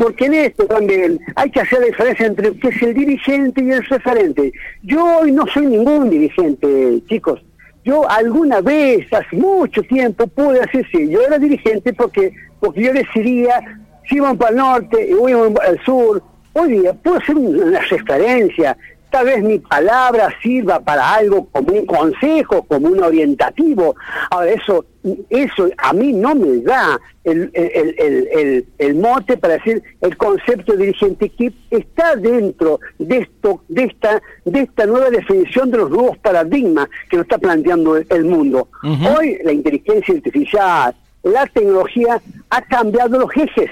Porque 0.00 0.26
en 0.26 0.34
esto 0.34 0.64
también 0.66 1.20
hay 1.34 1.50
que 1.50 1.60
hacer 1.60 1.80
la 1.80 1.86
diferencia 1.86 2.26
entre 2.26 2.52
qué 2.58 2.68
es 2.68 2.82
el 2.82 2.94
dirigente 2.94 3.62
y 3.62 3.70
el 3.70 3.84
referente. 3.84 4.52
Yo 4.82 5.18
hoy 5.18 5.30
no 5.30 5.46
soy 5.46 5.66
ningún 5.66 6.08
dirigente, 6.08 7.02
chicos. 7.06 7.42
Yo 7.84 8.08
alguna 8.08 8.60
vez, 8.60 9.12
hace 9.12 9.36
mucho 9.36 9.82
tiempo, 9.82 10.26
pude 10.26 10.60
decir 10.60 10.86
sí, 10.90 11.08
yo 11.10 11.20
era 11.22 11.38
dirigente 11.38 11.92
porque, 11.92 12.32
porque 12.60 12.82
yo 12.82 12.92
decidía 12.92 13.60
si 14.08 14.16
iban 14.16 14.36
para 14.38 14.50
el 14.50 14.56
norte 14.56 15.10
iban 15.10 15.54
al 15.66 15.84
sur. 15.84 16.22
Hoy 16.54 16.80
día 16.80 16.92
puedo 16.94 17.18
hacer 17.18 17.36
una 17.36 17.80
referencia, 17.80 18.76
tal 19.10 19.26
vez 19.26 19.42
mi 19.42 19.58
palabra 19.58 20.28
sirva 20.42 20.80
para 20.80 21.14
algo 21.14 21.46
como 21.50 21.72
un 21.72 21.86
consejo, 21.86 22.62
como 22.64 22.88
un 22.88 23.02
orientativo. 23.02 23.94
Ahora, 24.30 24.50
eso, 24.50 24.84
eso 25.30 25.68
a 25.78 25.92
mí 25.92 26.12
no 26.12 26.34
me 26.34 26.58
da 26.58 27.00
el, 27.24 27.50
el, 27.54 28.66
el, 28.78 28.94
mote 28.94 29.36
para 29.36 29.54
decir 29.54 29.82
el 30.00 30.16
concepto 30.16 30.72
de 30.72 30.86
dirigente 30.86 31.28
que 31.28 31.52
está 31.70 32.16
dentro 32.16 32.80
de 32.98 33.18
esto, 33.18 33.62
de 33.68 33.84
esta, 33.84 34.22
de 34.44 34.60
esta 34.60 34.86
nueva 34.86 35.10
definición 35.10 35.70
de 35.70 35.78
los 35.78 35.90
nuevos 35.90 36.18
paradigmas 36.18 36.88
que 37.10 37.16
nos 37.16 37.24
está 37.24 37.38
planteando 37.38 37.96
el 37.96 38.24
mundo. 38.24 38.68
Hoy 38.82 39.38
la 39.44 39.52
inteligencia 39.52 40.14
artificial, 40.14 40.94
la 41.22 41.46
tecnología 41.46 42.20
ha 42.50 42.62
cambiado 42.62 43.18
los 43.18 43.36
ejes. 43.36 43.70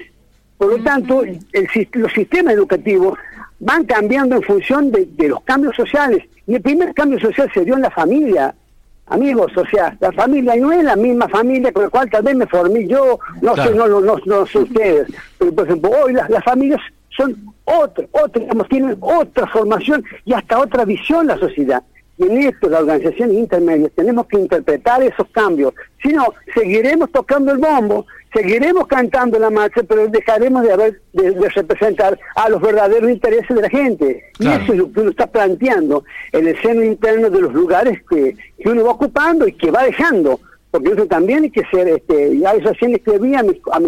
Por 0.58 0.78
lo 0.78 0.84
tanto, 0.84 1.22
el, 1.22 1.68
los 1.92 2.12
sistemas 2.12 2.54
educativos 2.54 3.18
van 3.58 3.84
cambiando 3.84 4.36
en 4.36 4.42
función 4.42 4.90
de, 4.90 5.28
los 5.28 5.42
cambios 5.42 5.74
sociales. 5.76 6.24
Y 6.46 6.54
el 6.54 6.62
primer 6.62 6.94
cambio 6.94 7.18
social 7.18 7.50
se 7.52 7.64
dio 7.64 7.74
en 7.74 7.82
la 7.82 7.90
familia, 7.90 8.54
amigos, 9.06 9.52
o 9.56 9.66
sea, 9.66 9.96
la 10.00 10.12
familia 10.12 10.56
no 10.56 10.72
es 10.72 10.84
la 10.84 10.96
misma 10.96 11.28
familia 11.28 11.72
con 11.72 11.84
la 11.84 11.90
cual 11.90 12.10
tal 12.10 12.22
vez 12.22 12.36
me 12.36 12.46
formé 12.46 12.86
yo, 12.86 13.18
no 13.40 13.54
sé, 13.56 13.74
no, 13.74 13.86
no, 13.86 14.00
no, 14.00 14.16
no 14.24 14.46
sé 14.46 14.58
ustedes, 14.58 15.08
pero 15.38 15.54
por 15.54 15.66
ejemplo, 15.66 15.90
hoy 15.90 16.12
las, 16.12 16.28
las 16.28 16.44
familias 16.44 16.80
son 17.16 17.54
otra, 17.64 18.06
otra, 18.12 18.40
digamos, 18.40 18.68
tienen 18.68 18.96
otra 19.00 19.46
formación 19.46 20.04
y 20.24 20.32
hasta 20.32 20.58
otra 20.58 20.84
visión 20.84 21.26
la 21.26 21.38
sociedad. 21.38 21.82
Y 22.18 22.24
en 22.24 22.38
esto, 22.38 22.68
las 22.70 22.80
organizaciones 22.80 23.36
intermedias, 23.36 23.92
tenemos 23.94 24.26
que 24.26 24.38
interpretar 24.38 25.02
esos 25.02 25.28
cambios. 25.32 25.74
Si 26.02 26.08
no, 26.08 26.26
seguiremos 26.54 27.10
tocando 27.12 27.52
el 27.52 27.58
bombo, 27.58 28.06
seguiremos 28.36 28.86
cantando 28.86 29.38
la 29.38 29.48
marcha, 29.48 29.82
pero 29.82 30.08
dejaremos 30.08 30.62
de, 30.62 30.72
haber, 30.72 31.00
de, 31.14 31.48
representar 31.48 32.18
a 32.34 32.48
los 32.50 32.60
verdaderos 32.60 33.10
intereses 33.10 33.48
de 33.48 33.62
la 33.62 33.70
gente. 33.70 34.24
Y 34.38 34.46
eso 34.46 34.72
es 34.72 34.78
lo 34.78 34.92
que 34.92 35.00
uno 35.00 35.10
está 35.10 35.26
planteando 35.26 36.04
en 36.32 36.48
el 36.48 36.60
seno 36.60 36.82
interno 36.82 37.30
de 37.30 37.40
los 37.40 37.54
lugares 37.54 38.00
que, 38.08 38.36
uno 38.64 38.84
va 38.84 38.90
ocupando 38.90 39.48
y 39.48 39.52
que 39.52 39.70
va 39.70 39.84
dejando. 39.84 40.40
Porque 40.70 40.90
eso 40.90 41.06
también 41.06 41.44
hay 41.44 41.50
que 41.50 41.64
ser, 41.70 41.88
este, 41.88 42.38
ya 42.38 42.52
eso 42.52 42.68
recién 42.68 42.94
escribí 42.94 43.34
a 43.34 43.42
mis, 43.42 43.56
a, 43.72 43.80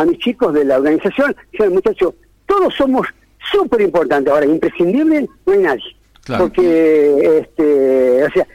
a 0.00 0.04
mis 0.04 0.18
chicos 0.18 0.54
de 0.54 0.64
la 0.64 0.76
organización, 0.76 1.34
muchachos, 1.70 2.14
todos 2.46 2.74
somos 2.74 3.08
súper 3.50 3.80
importantes. 3.80 4.32
Ahora, 4.32 4.46
imprescindible, 4.46 5.28
no 5.46 5.52
hay 5.52 5.58
nadie. 5.58 5.96
Porque, 6.38 7.38
este, 7.40 8.24
o 8.24 8.30
sea, 8.30 8.46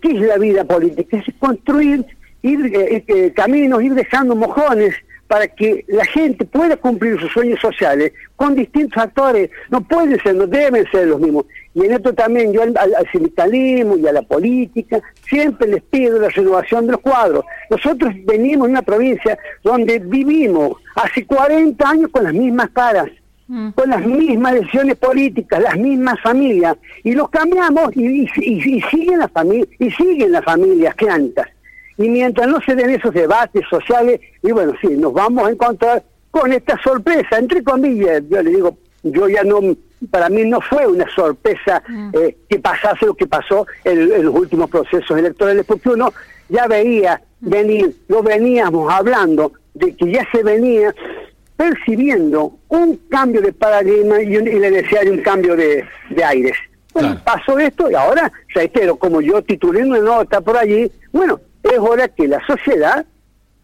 ¿qué 0.00 0.10
es 0.10 0.20
la 0.20 0.38
vida 0.38 0.64
política? 0.64 1.16
Es 1.16 1.34
construir, 1.38 2.04
ir 2.44 2.66
eh, 2.66 3.04
eh, 3.06 3.32
caminos, 3.34 3.82
ir 3.82 3.94
dejando 3.94 4.36
mojones 4.36 4.94
para 5.26 5.48
que 5.48 5.84
la 5.88 6.04
gente 6.04 6.44
pueda 6.44 6.76
cumplir 6.76 7.18
sus 7.18 7.32
sueños 7.32 7.58
sociales 7.58 8.12
con 8.36 8.54
distintos 8.54 9.02
actores. 9.02 9.50
No 9.70 9.80
pueden 9.80 10.20
ser, 10.22 10.34
no 10.34 10.46
deben 10.46 10.86
ser 10.90 11.08
los 11.08 11.18
mismos. 11.18 11.46
Y 11.74 11.86
en 11.86 11.92
esto 11.92 12.12
también 12.12 12.52
yo 12.52 12.62
al, 12.62 12.94
sindicalismo 13.10 13.96
y 13.96 14.06
a 14.06 14.12
la 14.12 14.22
política 14.22 15.02
siempre 15.26 15.66
les 15.66 15.82
pido 15.82 16.20
la 16.20 16.28
renovación 16.28 16.86
de 16.86 16.92
los 16.92 17.00
cuadros. 17.00 17.44
Nosotros 17.70 18.14
venimos 18.26 18.68
de 18.68 18.72
una 18.72 18.82
provincia 18.82 19.38
donde 19.62 19.98
vivimos 19.98 20.76
hace 20.94 21.26
40 21.26 21.88
años 21.88 22.10
con 22.12 22.24
las 22.24 22.34
mismas 22.34 22.70
caras 22.70 23.08
Mm. 23.46 23.70
con 23.70 23.90
las 23.90 24.06
mismas 24.06 24.54
decisiones 24.54 24.96
políticas, 24.96 25.60
las 25.60 25.76
mismas 25.76 26.18
familias, 26.22 26.76
y 27.02 27.12
los 27.12 27.28
cambiamos 27.28 27.94
y, 27.94 28.26
siguen 28.90 29.18
las 29.18 29.30
familias, 29.30 29.68
y 29.78 29.90
siguen 29.90 30.32
las 30.32 30.44
familias 30.44 30.94
clantas. 30.94 31.46
Y 31.96 32.08
mientras 32.08 32.48
no 32.48 32.60
se 32.60 32.74
den 32.74 32.90
esos 32.90 33.14
debates 33.14 33.64
sociales, 33.68 34.20
y 34.42 34.52
bueno, 34.52 34.72
sí, 34.80 34.88
nos 34.88 35.12
vamos 35.12 35.46
a 35.46 35.50
encontrar 35.50 36.02
con 36.30 36.52
esta 36.52 36.80
sorpresa, 36.82 37.38
entre 37.38 37.62
comillas, 37.62 38.22
yo 38.28 38.42
le 38.42 38.50
digo, 38.50 38.78
yo 39.04 39.28
ya 39.28 39.44
no, 39.44 39.60
para 40.10 40.28
mí 40.28 40.44
no 40.44 40.60
fue 40.60 40.86
una 40.86 41.06
sorpresa 41.14 41.82
mm. 41.86 42.10
eh, 42.14 42.36
que 42.48 42.58
pasase 42.58 43.06
lo 43.06 43.14
que 43.14 43.26
pasó 43.26 43.66
en, 43.84 44.12
en, 44.12 44.24
los 44.24 44.34
últimos 44.34 44.68
procesos 44.68 45.16
electorales, 45.16 45.64
porque 45.64 45.90
uno 45.90 46.12
ya 46.48 46.66
veía 46.66 47.22
venir, 47.40 47.94
lo 48.08 48.22
veníamos 48.22 48.92
hablando, 48.92 49.52
de 49.74 49.94
que 49.94 50.10
ya 50.10 50.26
se 50.32 50.42
venía 50.42 50.94
percibiendo 51.56 52.58
un 52.68 52.96
cambio 53.08 53.40
de 53.40 53.52
paradigma 53.52 54.20
y, 54.20 54.26
le 54.26 54.70
decía 54.70 55.00
un 55.06 55.22
cambio 55.22 55.56
de, 55.56 55.84
aires. 56.24 56.56
Bueno, 56.92 57.20
pasó 57.24 57.58
esto 57.58 57.90
y 57.90 57.94
ahora, 57.94 58.30
reitero, 58.54 58.96
como 58.96 59.20
yo 59.20 59.42
titulé 59.42 59.84
una 59.84 59.98
nota 59.98 60.40
por 60.40 60.56
allí, 60.56 60.90
bueno, 61.12 61.40
es 61.64 61.78
hora 61.78 62.08
que 62.08 62.28
la 62.28 62.44
sociedad, 62.46 63.04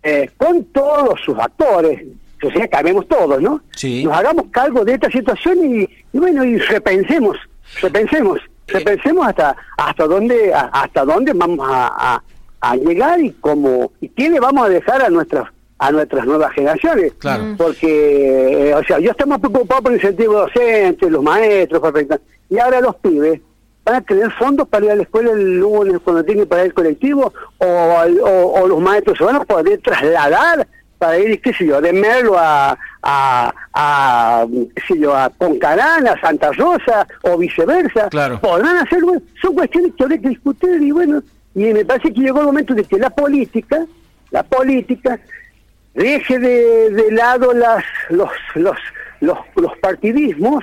eh, 0.02 0.30
con 0.36 0.64
todos 0.66 1.20
sus 1.20 1.38
actores, 1.38 2.02
sociedad 2.40 2.68
que 2.70 2.76
habemos 2.76 3.06
todos, 3.06 3.40
¿no? 3.40 3.62
Nos 3.82 4.16
hagamos 4.16 4.46
cargo 4.50 4.84
de 4.84 4.94
esta 4.94 5.10
situación 5.10 5.58
y, 5.64 5.88
bueno, 6.18 6.44
y 6.44 6.58
repensemos, 6.58 7.36
repensemos, 7.82 8.40
repensemos 8.66 9.26
hasta 9.26 9.54
hasta 9.76 10.06
dónde 10.06 10.52
hasta 10.54 11.04
dónde 11.04 11.32
vamos 11.34 11.66
a, 11.70 12.22
a, 12.60 12.76
llegar 12.76 13.20
y 13.20 13.32
cómo 13.32 13.92
y 14.00 14.08
qué 14.08 14.30
le 14.30 14.40
vamos 14.40 14.66
a 14.66 14.68
dejar 14.68 15.02
a 15.02 15.10
nuestras 15.10 15.48
a 15.78 15.90
nuestras 15.90 16.26
nuevas 16.26 16.52
generaciones. 16.52 17.12
Claro. 17.18 17.54
Porque, 17.56 18.68
eh, 18.70 18.74
o 18.74 18.84
sea, 18.84 18.98
yo 18.98 19.10
estoy 19.10 19.26
más 19.26 19.40
preocupado 19.40 19.82
por 19.82 19.92
el 19.92 19.98
incentivo 19.98 20.34
docente, 20.34 21.10
los 21.10 21.22
maestros, 21.22 21.82
y 22.50 22.58
ahora 22.58 22.80
los 22.80 22.96
pibes 22.96 23.40
van 23.84 23.96
a 23.96 24.00
tener 24.02 24.30
fondos 24.32 24.68
para 24.68 24.86
ir 24.86 24.92
a 24.92 24.96
la 24.96 25.02
escuela 25.02 25.32
el 25.32 26.00
cuando 26.04 26.24
tienen 26.24 26.46
para 26.46 26.62
al 26.62 26.74
colectivo, 26.74 27.32
o, 27.58 28.66
los 28.66 28.80
maestros 28.80 29.18
se 29.18 29.24
van 29.24 29.36
a 29.36 29.44
poder 29.44 29.80
trasladar 29.80 30.66
para 30.98 31.18
ir, 31.18 31.40
qué 31.40 31.54
sé 31.54 31.64
yo, 31.66 31.80
de 31.80 31.94
Merlo 31.94 32.36
a, 32.38 32.78
a, 33.02 33.54
a 33.72 34.46
qué 34.74 34.82
sé 34.86 34.98
yo, 34.98 35.16
a 35.16 35.30
Concarán, 35.30 36.06
a 36.06 36.20
Santa 36.20 36.52
Rosa, 36.52 37.06
o 37.22 37.38
viceversa. 37.38 38.10
Claro. 38.10 38.38
Podrán 38.40 38.76
hacer, 38.76 39.00
son 39.40 39.54
cuestiones 39.54 39.92
que 39.96 40.04
hay 40.04 40.20
que 40.20 40.28
discutir, 40.28 40.82
y 40.82 40.90
bueno, 40.90 41.22
y 41.54 41.72
me 41.72 41.84
parece 41.86 42.12
que 42.12 42.20
llegó 42.20 42.40
el 42.40 42.46
momento 42.46 42.74
de 42.74 42.84
que 42.84 42.98
la 42.98 43.08
política, 43.08 43.86
la 44.30 44.42
política, 44.42 45.18
deje 45.94 46.38
de, 46.38 46.90
de 46.90 47.12
lado 47.12 47.52
las, 47.54 47.82
los, 48.10 48.30
los, 48.54 48.76
los, 49.20 49.38
los 49.56 49.76
partidismos, 49.78 50.62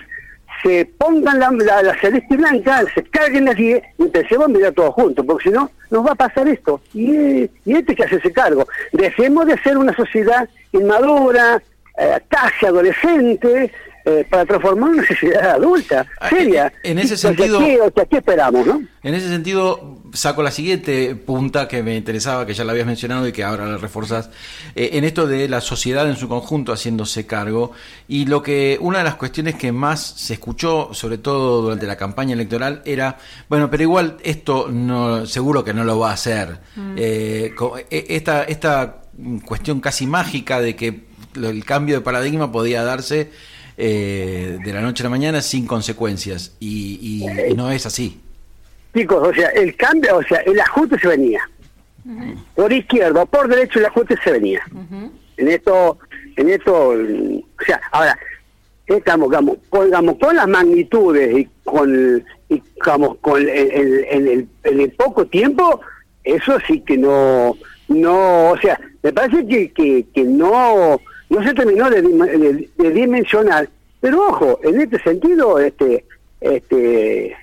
se 0.64 0.86
pongan 0.98 1.40
la, 1.40 1.52
la, 1.82 2.00
celeste 2.00 2.36
blanca, 2.36 2.84
se 2.94 3.04
carguen 3.04 3.46
las 3.46 3.56
10 3.56 3.84
y 3.98 4.04
empecemos 4.04 4.46
a 4.46 4.50
mirar 4.50 4.74
todos 4.74 4.94
juntos, 4.94 5.26
porque 5.26 5.50
si 5.50 5.56
no, 5.56 5.70
nos 5.90 6.06
va 6.06 6.12
a 6.12 6.16
pasar 6.16 6.48
esto. 6.48 6.82
Y, 6.94 7.44
y 7.66 7.76
este 7.76 7.96
que 7.96 8.04
hace 8.04 8.16
ese 8.16 8.32
cargo. 8.32 8.68
Dejemos 8.92 9.46
de 9.46 9.58
ser 9.60 9.78
una 9.78 9.96
sociedad 9.96 10.48
inmadura, 10.72 11.62
eh, 11.98 12.20
casi 12.28 12.66
adolescente, 12.66 13.72
eh, 14.08 14.26
para 14.30 14.46
transformar 14.46 14.92
una 14.92 15.06
sociedad 15.06 15.52
adulta, 15.52 16.08
ah, 16.22 16.30
seria. 16.30 16.72
En, 16.82 16.98
ese 16.98 17.18
sentido, 17.18 17.60
¿qué, 17.60 18.18
esperamos, 18.18 18.66
no? 18.66 18.82
En 19.04 19.14
ese 19.14 19.28
sentido, 19.28 19.98
saco 20.14 20.42
la 20.44 20.52
siguiente 20.52 21.14
punta 21.16 21.68
que 21.68 21.84
me 21.84 21.98
interesaba, 21.98 22.46
que 22.46 22.54
ya 22.54 22.64
la 22.64 22.72
habías 22.72 22.88
mencionado 22.88 23.28
y 23.28 23.34
que 23.34 23.44
ahora 23.44 23.66
la 23.66 23.76
reforzas, 23.76 24.30
eh, 24.76 24.92
en 24.94 25.04
esto 25.04 25.28
de 25.28 25.50
la 25.50 25.60
sociedad 25.60 26.10
en 26.10 26.16
su 26.16 26.30
conjunto 26.30 26.72
haciéndose 26.72 27.26
cargo, 27.26 27.74
y 28.08 28.28
lo 28.28 28.42
que, 28.42 28.78
una 28.80 29.00
de 29.00 29.04
las 29.04 29.16
cuestiones 29.16 29.56
que 29.56 29.74
más 29.74 30.00
se 30.02 30.36
escuchó, 30.36 30.94
sobre 30.94 31.18
todo 31.18 31.64
durante 31.64 31.86
la 31.86 31.98
campaña 31.98 32.32
electoral, 32.32 32.82
era, 32.86 33.18
bueno, 33.50 33.70
pero 33.70 33.84
igual 33.84 34.16
esto 34.24 34.70
no, 34.72 35.26
seguro 35.26 35.66
que 35.66 35.74
no 35.74 35.84
lo 35.84 36.00
va 36.00 36.12
a 36.12 36.14
hacer. 36.14 36.60
Mm. 36.78 36.96
Eh, 36.98 37.54
esta, 37.90 38.44
esta 38.44 39.02
cuestión 39.44 39.82
casi 39.82 40.08
mágica 40.08 40.62
de 40.62 40.78
que 40.78 41.08
el 41.36 41.66
cambio 41.66 41.96
de 41.96 42.02
paradigma 42.02 42.52
podía 42.54 42.84
darse 42.84 43.32
eh, 43.77 44.57
de 44.63 44.74
la 44.74 44.81
noche 44.81 45.03
a 45.03 45.05
la 45.05 45.12
mañana 45.12 45.41
sin 45.41 45.67
consecuencias 45.67 46.55
y, 46.60 47.25
no 47.55 47.69
es 47.72 47.86
así. 47.86 48.19
Chicos, 48.96 49.27
o 49.27 49.34
sea, 49.34 49.50
el 49.50 49.75
cambio, 49.75 50.17
o 50.17 50.24
sea, 50.24 50.39
el 50.39 50.60
ajuste 50.60 50.98
se 51.00 51.07
venía. 51.07 51.48
Por 52.55 52.74
izquierda, 52.74 53.25
por 53.25 53.48
derecho 53.48 53.79
el 53.79 53.86
ajuste 53.86 54.15
se 54.24 54.31
venía. 54.31 54.62
En 55.38 55.48
esto, 55.48 56.00
en 56.36 56.50
esto, 56.50 56.89
o 56.89 57.63
sea, 57.65 57.79
ahora, 57.91 58.17
estamos, 58.88 59.29
digamos, 59.29 59.57
con, 59.69 59.91
con 60.15 60.36
las 60.36 60.48
magnitudes 60.48 61.38
y 61.38 61.50
con, 61.63 62.24
y, 62.50 62.63
digamos, 62.75 63.17
con 63.22 63.41
el, 63.41 63.50
el, 63.50 64.48
en 64.63 64.79
el 64.79 64.91
poco 64.93 65.27
tiempo, 65.27 65.81
eso 66.24 66.57
sí 66.67 66.79
que 66.81 66.98
no, 66.98 67.55
no, 67.89 68.51
o 68.51 68.57
sea, 68.57 68.79
me 69.03 69.13
parece 69.13 69.46
que, 69.46 69.72
que, 69.72 70.05
que 70.13 70.24
no, 70.24 71.00
no 71.29 71.43
se 71.43 71.53
terminó 71.53 71.89
de, 71.89 72.69
dimensionar, 72.91 73.69
pero 74.00 74.27
ojo, 74.27 74.60
en 74.63 74.81
este 74.81 75.00
sentido, 75.00 75.60
este, 75.60 76.05
este, 76.39 77.36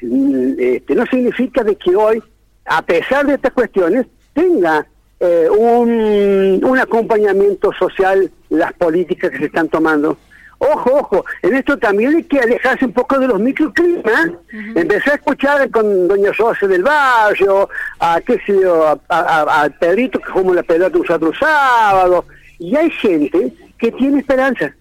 este, 0.59 0.95
no 0.95 1.05
significa 1.07 1.63
de 1.63 1.77
que 1.77 1.95
hoy, 1.95 2.23
a 2.65 2.83
pesar 2.83 3.27
de 3.27 3.35
estas 3.35 3.53
cuestiones, 3.53 4.07
tenga 4.33 4.87
eh, 5.21 5.49
un, 5.51 6.61
un 6.65 6.79
acompañamiento 6.79 7.73
social 7.73 8.31
las 8.51 8.73
políticas 8.75 9.31
que 9.31 9.39
se 9.39 9.47
están 9.47 9.69
tomando. 9.69 10.17
Ojo, 10.59 10.95
ojo, 10.95 11.25
en 11.43 11.55
esto 11.55 11.77
también 11.77 12.15
hay 12.15 12.23
que 12.23 12.41
alejarse 12.41 12.87
un 12.87 12.93
poco 12.93 13.19
de 13.19 13.27
los 13.27 13.41
microclimas. 13.41 14.31
Empecé 14.75 15.11
a 15.11 15.15
escuchar 15.15 15.71
con 15.71 16.09
doña 16.09 16.31
José 16.35 16.67
del 16.69 16.83
Barrio, 16.83 17.69
a 17.99 18.21
qué 18.21 18.41
sé 18.47 18.61
yo, 18.61 18.99
a, 19.09 19.69
Pedrito 19.79 20.19
que 20.21 20.31
como 20.31 20.55
la 20.55 20.63
pelota 20.63 20.97
un 20.97 21.35
sábado, 21.35 22.25
y 22.59 22.75
hay 22.77 22.91
gente 22.91 23.53
que 23.79 23.93
tiene 23.93 24.21
esperanza. 24.21 24.75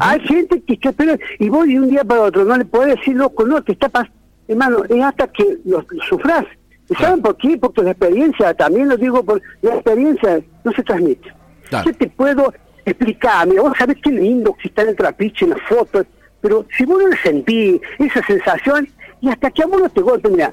Hay 0.00 0.20
gente 0.20 0.60
que 0.62 0.74
está 0.74 0.90
esperando, 0.90 1.24
y 1.38 1.48
voy 1.48 1.72
de 1.72 1.80
un 1.80 1.88
día 1.88 2.04
para 2.04 2.22
otro, 2.22 2.44
no 2.44 2.56
le 2.56 2.64
puedo 2.64 2.84
decir, 2.84 3.16
loco, 3.16 3.46
no, 3.46 3.62
te 3.62 3.72
está 3.72 3.88
pasando, 3.88 4.14
hermano, 4.46 4.84
es 4.84 5.02
hasta 5.02 5.26
que 5.28 5.58
lo, 5.64 5.84
sufras. 6.08 6.44
¿Y 6.88 6.94
saben 6.96 7.22
por 7.22 7.36
qué? 7.36 7.56
Porque 7.56 7.82
la 7.82 7.92
experiencia, 7.92 8.52
también 8.52 8.88
lo 8.88 8.96
digo, 8.96 9.24
por 9.24 9.40
la 9.62 9.74
experiencia 9.76 10.40
no 10.64 10.72
se 10.72 10.82
transmite. 10.82 11.32
Yo 11.70 11.94
te 11.94 12.08
puedo 12.08 12.52
explicar, 12.84 13.46
mira, 13.46 13.62
vos 13.62 13.72
sabés 13.78 13.96
qué 14.02 14.10
lindo 14.10 14.54
que 14.54 14.68
está 14.68 14.82
en 14.82 14.88
el 14.88 14.96
trapiche, 14.96 15.44
en 15.44 15.52
la 15.52 15.58
foto, 15.68 16.04
pero 16.40 16.66
si 16.76 16.84
vos 16.84 17.00
no 17.00 17.08
lo 17.08 17.16
sentís, 17.16 17.80
esa 17.98 18.22
sensación, 18.26 18.88
y 19.20 19.28
hasta 19.28 19.50
que 19.50 19.62
a 19.62 19.66
vos 19.66 19.80
no 19.80 19.88
te 19.88 20.00
golpea, 20.00 20.30
mira, 20.30 20.52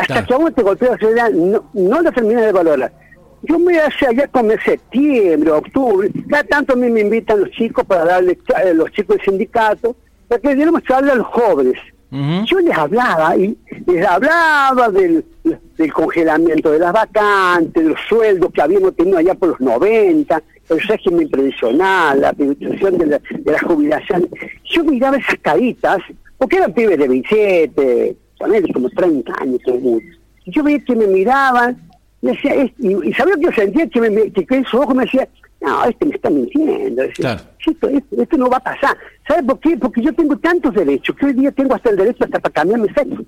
hasta 0.00 0.24
que 0.24 0.34
a 0.34 0.36
vos 0.36 0.54
te 0.54 0.62
golpea 0.62 0.96
la 1.00 1.30
no, 1.30 1.70
no 1.72 2.02
la 2.02 2.12
terminas 2.12 2.44
de 2.44 2.52
valorar. 2.52 2.92
Yo 3.42 3.58
me 3.58 3.78
hace 3.78 4.06
allá 4.06 4.28
como 4.28 4.50
septiembre, 4.64 5.50
octubre, 5.50 6.10
cada 6.28 6.44
tanto 6.44 6.74
a 6.74 6.76
mí 6.76 6.90
me 6.90 7.00
invitan 7.00 7.40
los 7.40 7.50
chicos 7.50 7.84
para 7.86 8.04
darle, 8.04 8.38
eh, 8.62 8.74
los 8.74 8.90
chicos 8.92 9.16
del 9.16 9.24
sindicato, 9.24 9.96
para 10.28 10.40
que 10.40 10.54
diéramos 10.54 10.82
charla 10.84 11.12
a 11.12 11.16
los 11.16 11.26
jóvenes. 11.26 11.76
Yo 12.12 12.58
les 12.58 12.76
hablaba 12.76 13.36
y 13.36 13.56
les 13.86 14.04
hablaba 14.04 14.88
del, 14.88 15.24
del 15.44 15.92
congelamiento 15.92 16.72
de 16.72 16.80
las 16.80 16.92
vacantes, 16.92 17.84
de 17.84 17.90
los 17.90 18.00
sueldos 18.08 18.50
que 18.52 18.60
habíamos 18.60 18.96
tenido 18.96 19.18
allá 19.18 19.34
por 19.34 19.50
los 19.50 19.60
90, 19.60 20.42
el 20.70 20.80
régimen 20.80 21.30
previsional, 21.30 22.20
la 22.20 22.32
privatización 22.32 22.98
de 22.98 23.06
la, 23.06 23.20
de 23.30 23.52
la 23.52 23.60
jubilación. 23.60 24.28
Yo 24.64 24.82
miraba 24.82 25.18
esas 25.18 25.38
caritas, 25.40 25.98
porque 26.36 26.56
eran 26.56 26.74
pibes 26.74 26.98
de 26.98 27.06
27, 27.06 28.16
como 28.72 28.90
30 28.90 29.32
años, 29.40 29.60
Yo 30.46 30.62
veía 30.62 30.84
que 30.84 30.96
me 30.96 31.06
miraban 31.06 31.89
y, 32.22 32.26
decía, 32.26 32.54
y, 32.78 33.12
sabía 33.14 33.34
que 33.36 33.42
yo 33.42 33.52
sentía 33.52 33.86
que, 33.88 34.00
me, 34.00 34.30
que, 34.30 34.46
en 34.54 34.64
su 34.64 34.78
ojo 34.78 34.94
me 34.94 35.04
decía, 35.04 35.28
no, 35.60 35.84
este 35.84 36.06
me 36.06 36.14
está 36.14 36.30
mintiendo. 36.30 37.02
esto, 37.02 38.36
no 38.36 38.50
va 38.50 38.58
a 38.58 38.60
pasar. 38.60 38.96
¿Sabe 39.26 39.42
por 39.42 39.60
qué? 39.60 39.76
Porque 39.76 40.02
yo 40.02 40.12
tengo 40.12 40.36
tantos 40.38 40.74
derechos, 40.74 41.16
que 41.16 41.26
hoy 41.26 41.32
día 41.34 41.52
tengo 41.52 41.74
hasta 41.74 41.90
el 41.90 41.96
derecho 41.96 42.24
hasta 42.24 42.38
para 42.38 42.52
cambiar 42.52 42.80
mi 42.80 42.88
sexo. 42.88 43.24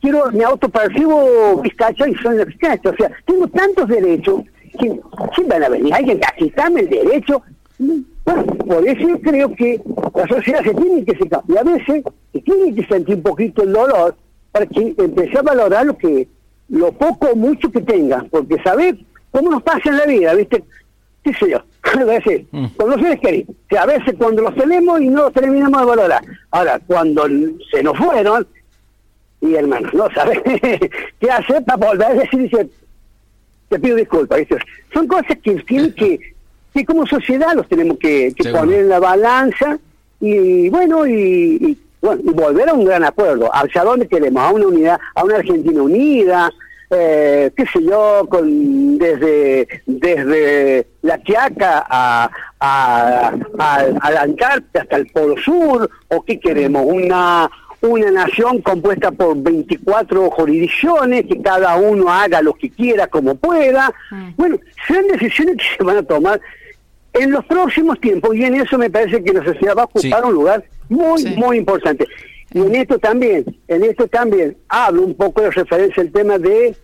Quiero, 0.00 0.30
mi 0.32 0.42
autopercibo 0.42 1.60
vizcacha 1.62 2.08
y 2.08 2.14
soy 2.16 2.44
vizcacha. 2.44 2.90
O 2.90 2.96
sea, 2.96 3.10
tengo 3.24 3.48
tantos 3.48 3.88
derechos 3.88 4.42
que 4.78 5.00
van 5.46 5.64
a 5.64 5.68
venir 5.68 5.94
alguien 5.94 6.20
a 6.22 6.36
quitarme 6.36 6.80
el 6.82 6.90
derecho. 6.90 7.42
Bueno, 7.78 8.44
por 8.44 8.86
eso 8.86 9.08
yo 9.08 9.20
creo 9.20 9.54
que 9.54 9.80
la 10.14 10.26
sociedad 10.26 10.62
se 10.62 10.74
tiene 10.74 11.04
que 11.04 11.16
secar. 11.16 11.42
Y 11.48 11.56
a 11.56 11.62
veces 11.62 12.02
se 12.32 12.40
tiene 12.40 12.74
que 12.74 12.86
sentir 12.86 13.16
un 13.16 13.22
poquito 13.22 13.62
el 13.62 13.72
dolor 13.72 14.16
para 14.52 14.66
que 14.66 14.94
empiece 14.98 15.38
a 15.38 15.42
valorar 15.42 15.86
lo 15.86 15.96
que 15.96 16.28
lo 16.68 16.92
poco 16.92 17.28
o 17.28 17.36
mucho 17.36 17.70
que 17.70 17.80
tenga, 17.80 18.24
porque 18.30 18.60
sabes 18.62 18.94
cómo 19.30 19.50
nos 19.50 19.62
pasa 19.62 19.88
en 19.90 19.96
la 19.98 20.06
vida, 20.06 20.34
¿viste? 20.34 20.64
¿Qué 21.22 21.32
sé 21.34 21.50
yo? 21.50 21.62
a 22.00 22.04
veces, 22.04 22.42
mm. 22.50 22.66
con 22.76 22.90
los 22.90 23.00
seres 23.00 23.20
queridos, 23.20 23.56
que 23.68 23.78
a 23.78 23.86
veces 23.86 24.14
cuando 24.18 24.42
los 24.42 24.54
tenemos 24.54 25.00
y 25.00 25.08
no 25.08 25.22
los 25.22 25.32
terminamos 25.32 25.80
de 25.80 25.86
valorar. 25.86 26.22
Ahora, 26.50 26.80
cuando 26.86 27.26
se 27.70 27.82
nos 27.82 27.96
fueron, 27.96 28.46
y 29.40 29.54
hermano, 29.54 29.88
no 29.92 30.08
sabes 30.12 30.40
qué 31.20 31.30
hacer 31.30 31.64
para 31.64 31.86
volver 31.86 32.06
a 32.06 32.14
decir, 32.14 32.40
dice, 32.40 32.68
te 33.68 33.78
pido 33.78 33.96
disculpas, 33.96 34.38
¿viste? 34.38 34.58
Son 34.92 35.06
cosas 35.06 35.36
que 35.42 35.54
tienen 35.62 35.92
que, 35.92 36.18
que 36.74 36.84
como 36.84 37.06
sociedad 37.06 37.54
los 37.54 37.68
tenemos 37.68 37.98
que, 37.98 38.34
poner 38.52 38.80
en 38.80 38.88
la 38.88 38.98
balanza 38.98 39.78
y 40.20 40.68
bueno, 40.70 41.06
y 41.06 41.78
bueno, 42.00 42.22
y 42.24 42.30
volver 42.30 42.68
a 42.68 42.74
un 42.74 42.84
gran 42.84 43.04
acuerdo. 43.04 43.50
¿Hacia 43.52 43.84
dónde 43.84 44.08
queremos? 44.08 44.42
A 44.42 44.50
una 44.50 44.66
unidad, 44.66 45.00
a 45.14 45.24
una 45.24 45.36
Argentina 45.36 45.82
unida, 45.82 46.50
eh, 46.90 47.50
qué 47.56 47.66
sé 47.66 47.82
yo, 47.82 48.26
con 48.28 48.98
desde 48.98 49.66
desde 49.86 50.86
la 51.02 51.18
Quiaca 51.18 51.84
a, 51.88 52.30
a, 52.60 53.32
a, 53.58 54.10
la 54.10 54.22
Antártida 54.22 54.82
hasta 54.82 54.96
el 54.96 55.06
Polo 55.08 55.36
Sur, 55.38 55.90
o 56.08 56.24
qué 56.24 56.38
queremos, 56.38 56.84
una 56.86 57.50
una 57.80 58.10
nación 58.10 58.62
compuesta 58.62 59.10
por 59.10 59.36
24 59.36 60.30
jurisdicciones, 60.30 61.26
que 61.26 61.40
cada 61.40 61.76
uno 61.76 62.10
haga 62.10 62.40
lo 62.40 62.54
que 62.54 62.70
quiera 62.70 63.06
como 63.06 63.34
pueda. 63.34 63.92
Mm. 64.10 64.30
Bueno, 64.36 64.58
son 64.88 65.06
decisiones 65.08 65.56
que 65.56 65.76
se 65.76 65.84
van 65.84 65.98
a 65.98 66.02
tomar 66.02 66.40
en 67.12 67.30
los 67.30 67.44
próximos 67.44 68.00
tiempos 68.00 68.34
y 68.34 68.44
en 68.44 68.54
eso 68.56 68.78
me 68.78 68.90
parece 68.90 69.22
que 69.22 69.32
la 69.32 69.44
sociedad 69.44 69.76
va 69.76 69.82
a 69.82 69.86
ocupar 69.86 70.24
un 70.24 70.34
lugar 70.34 70.64
muy, 70.88 71.24
muy 71.36 71.58
importante. 71.58 72.06
Y 72.52 72.60
en 72.60 72.74
esto 72.74 72.98
también, 72.98 73.44
en 73.68 73.84
esto 73.84 74.06
también 74.08 74.56
hablo 74.68 75.02
un 75.02 75.14
poco 75.14 75.42
de 75.42 75.50
referencia 75.50 76.02
al 76.02 76.10
tema 76.10 76.38
de 76.38 76.74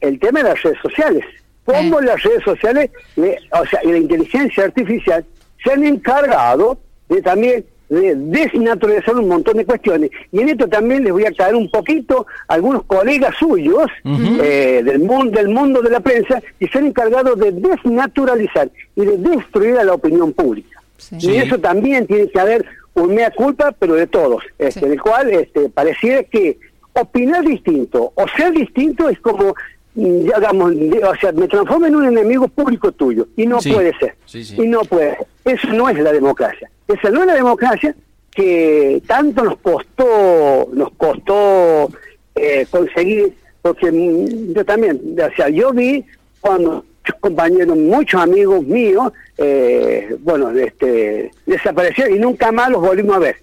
el 0.00 0.18
tema 0.18 0.42
de 0.42 0.48
las 0.50 0.62
redes 0.62 0.78
sociales. 0.80 1.24
Cómo 1.64 2.00
las 2.00 2.22
redes 2.22 2.42
sociales, 2.42 2.90
o 3.16 3.66
sea, 3.66 3.80
y 3.84 3.92
la 3.92 3.98
inteligencia 3.98 4.64
artificial 4.64 5.24
se 5.62 5.72
han 5.72 5.84
encargado 5.84 6.78
de 7.08 7.22
también 7.22 7.64
de 7.90 8.14
desnaturalizar 8.14 9.16
un 9.16 9.28
montón 9.28 9.56
de 9.56 9.66
cuestiones. 9.66 10.10
Y 10.30 10.40
en 10.40 10.50
esto 10.50 10.68
también 10.68 11.02
les 11.02 11.12
voy 11.12 11.24
a 11.24 11.32
caer 11.32 11.56
un 11.56 11.68
poquito 11.68 12.26
a 12.46 12.54
algunos 12.54 12.84
colegas 12.84 13.34
suyos 13.36 13.90
eh, 14.04 14.80
del, 14.84 15.00
mundo, 15.00 15.36
del 15.36 15.48
mundo 15.48 15.82
de 15.82 15.90
la 15.90 15.98
prensa 15.98 16.40
que 16.58 16.68
se 16.68 16.78
han 16.78 16.86
encargado 16.86 17.34
de 17.34 17.50
desnaturalizar 17.50 18.70
y 18.94 19.04
de 19.04 19.16
destruir 19.18 19.76
a 19.76 19.84
la 19.84 19.94
opinión 19.94 20.32
pública. 20.32 20.80
Y 21.18 21.34
eso 21.36 21.58
también 21.58 22.06
tiene 22.06 22.28
que 22.28 22.38
haber 22.38 22.64
un 22.94 23.14
mea 23.14 23.30
culpa, 23.30 23.72
pero 23.72 23.94
de 23.94 24.06
todos, 24.06 24.42
este, 24.58 24.88
del 24.88 25.00
cual 25.00 25.30
este, 25.30 25.68
pareciera 25.68 26.24
que 26.24 26.58
opinar 26.92 27.44
distinto 27.44 28.12
o 28.14 28.28
ser 28.36 28.52
distinto 28.52 29.08
es 29.08 29.18
como 29.20 29.54
digamos, 29.94 30.72
o 30.72 31.14
sea, 31.20 31.32
me 31.32 31.48
transforma 31.48 31.88
en 31.88 31.96
un 31.96 32.06
enemigo 32.06 32.46
público 32.48 32.92
tuyo 32.92 33.26
y 33.36 33.46
no 33.46 33.58
puede 33.58 33.92
ser. 33.98 34.14
y 34.32 34.68
no 34.68 34.82
puede. 34.82 35.16
Eso 35.44 35.68
no 35.68 35.88
es 35.88 35.98
la 35.98 36.12
democracia. 36.12 36.70
Esa 36.86 37.10
no 37.10 37.22
es 37.22 37.26
la 37.26 37.34
democracia 37.34 37.94
que 38.30 39.02
tanto 39.06 39.44
nos 39.44 39.58
costó, 39.58 40.68
nos 40.72 40.92
costó 40.92 41.90
eh, 42.34 42.66
conseguir, 42.70 43.34
porque 43.62 43.90
mm, 43.90 44.54
yo 44.54 44.64
también, 44.64 45.16
o 45.18 45.36
sea, 45.36 45.48
yo 45.48 45.72
vi 45.72 46.04
cuando 46.40 46.84
muchos 47.00 47.20
compañeros, 47.20 47.76
muchos 47.76 48.20
amigos 48.20 48.62
míos, 48.64 49.12
eh, 49.38 50.16
bueno, 50.20 50.50
este, 50.50 51.30
desaparecieron 51.46 52.14
y 52.14 52.18
nunca 52.18 52.52
más 52.52 52.70
los 52.70 52.80
volvimos 52.80 53.16
a 53.16 53.20
ver. 53.20 53.36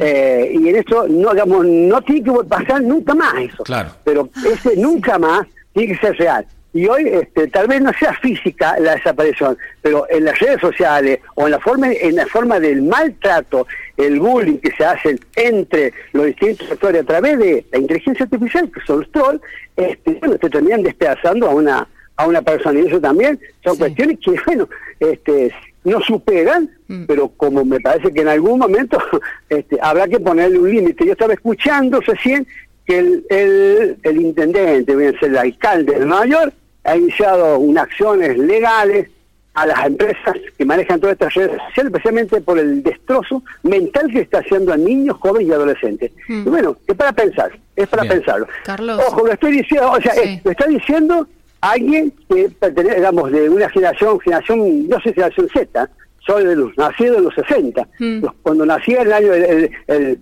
Eh, 0.00 0.52
y 0.54 0.68
en 0.68 0.76
eso 0.76 1.06
no, 1.06 1.32
digamos, 1.32 1.66
no 1.66 2.00
tiene 2.00 2.22
que 2.22 2.44
pasar 2.48 2.82
nunca 2.82 3.14
más 3.14 3.34
eso. 3.42 3.62
Claro. 3.62 3.90
Pero 4.04 4.30
ese 4.50 4.76
nunca 4.76 5.18
más 5.18 5.46
tiene 5.74 5.92
que 5.92 6.00
ser 6.00 6.16
real. 6.16 6.46
Y 6.74 6.86
hoy 6.86 7.06
este, 7.06 7.48
tal 7.48 7.68
vez 7.68 7.82
no 7.82 7.92
sea 7.92 8.14
física 8.14 8.78
la 8.80 8.94
desaparición, 8.94 9.58
pero 9.82 10.06
en 10.08 10.24
las 10.24 10.38
redes 10.38 10.58
sociales 10.58 11.20
o 11.34 11.44
en 11.44 11.50
la 11.50 11.60
forma 11.60 11.92
en 11.92 12.16
la 12.16 12.26
forma 12.26 12.58
del 12.58 12.80
maltrato, 12.80 13.66
el 13.98 14.18
bullying 14.18 14.56
que 14.56 14.70
se 14.74 14.82
hace 14.82 15.18
entre 15.36 15.92
los 16.14 16.24
distintos 16.26 16.66
sectores 16.68 17.02
a 17.02 17.04
través 17.04 17.38
de 17.38 17.66
la 17.70 17.78
inteligencia 17.78 18.24
artificial, 18.24 18.70
que 18.72 18.80
son 18.86 19.00
los 19.00 19.12
trolls, 19.12 19.42
este, 19.76 20.12
bueno, 20.14 20.38
te 20.38 20.48
terminan 20.48 20.82
despedazando 20.82 21.50
a 21.50 21.54
una 21.54 21.86
a 22.16 22.26
una 22.26 22.42
persona 22.42 22.80
y 22.80 22.86
eso 22.86 23.00
también 23.00 23.38
son 23.64 23.76
cuestiones 23.76 24.18
que, 24.18 24.34
bueno, 24.46 24.68
este, 25.00 25.52
no 25.84 26.00
superan, 26.00 26.70
mm. 26.88 27.04
pero 27.04 27.28
como 27.28 27.64
me 27.64 27.80
parece 27.80 28.12
que 28.12 28.20
en 28.20 28.28
algún 28.28 28.58
momento 28.58 28.98
este, 29.48 29.78
habrá 29.80 30.06
que 30.08 30.20
ponerle 30.20 30.58
un 30.58 30.70
límite. 30.70 31.06
Yo 31.06 31.12
estaba 31.12 31.34
escuchando 31.34 32.00
recién 32.00 32.46
que 32.86 32.98
el, 32.98 33.24
el, 33.30 33.96
el 34.02 34.20
intendente, 34.20 34.94
bien 34.96 35.14
el 35.20 35.36
alcalde 35.36 35.98
de 35.98 36.06
Nueva 36.06 36.26
York, 36.26 36.54
ha 36.84 36.96
iniciado 36.96 37.58
unas 37.58 37.84
acciones 37.84 38.36
legales 38.36 39.08
a 39.54 39.66
las 39.66 39.86
empresas 39.86 40.34
que 40.56 40.64
manejan 40.64 40.98
todas 40.98 41.12
estas 41.12 41.34
redes 41.34 41.60
sociales, 41.68 41.92
especialmente 41.92 42.40
por 42.40 42.58
el 42.58 42.82
destrozo 42.82 43.42
mental 43.62 44.10
que 44.10 44.20
está 44.20 44.38
haciendo 44.38 44.72
a 44.72 44.76
niños, 44.76 45.16
jóvenes 45.18 45.48
y 45.48 45.52
adolescentes. 45.52 46.12
Mm. 46.26 46.46
Y 46.46 46.50
bueno, 46.50 46.76
es 46.86 46.96
para 46.96 47.12
pensar, 47.12 47.52
es 47.76 47.86
para 47.88 48.04
pensarlo. 48.04 48.46
Carlos. 48.64 49.00
Ojo, 49.06 49.26
lo 49.26 49.32
estoy 49.32 49.52
diciendo, 49.52 49.92
o 49.92 50.00
sea, 50.00 50.14
lo 50.42 50.50
está 50.50 50.66
diciendo 50.66 51.28
alguien 51.62 52.12
que 52.28 52.50
pertenece, 52.50 52.96
digamos, 52.96 53.32
de 53.32 53.48
una 53.48 53.68
generación, 53.70 54.20
generación, 54.20 54.88
no 54.88 55.00
sé, 55.00 55.14
generación 55.14 55.48
Z, 55.48 55.90
soy 56.26 56.44
de 56.44 56.56
los 56.56 56.76
nacidos 56.76 57.18
en 57.18 57.24
los 57.24 57.34
60. 57.34 57.88
Mm. 57.98 58.24
Cuando 58.42 58.66
nací 58.66 58.92
en 58.92 59.00
el 59.00 59.12
año, 59.12 59.32
el, 59.32 59.70
el, 59.86 60.20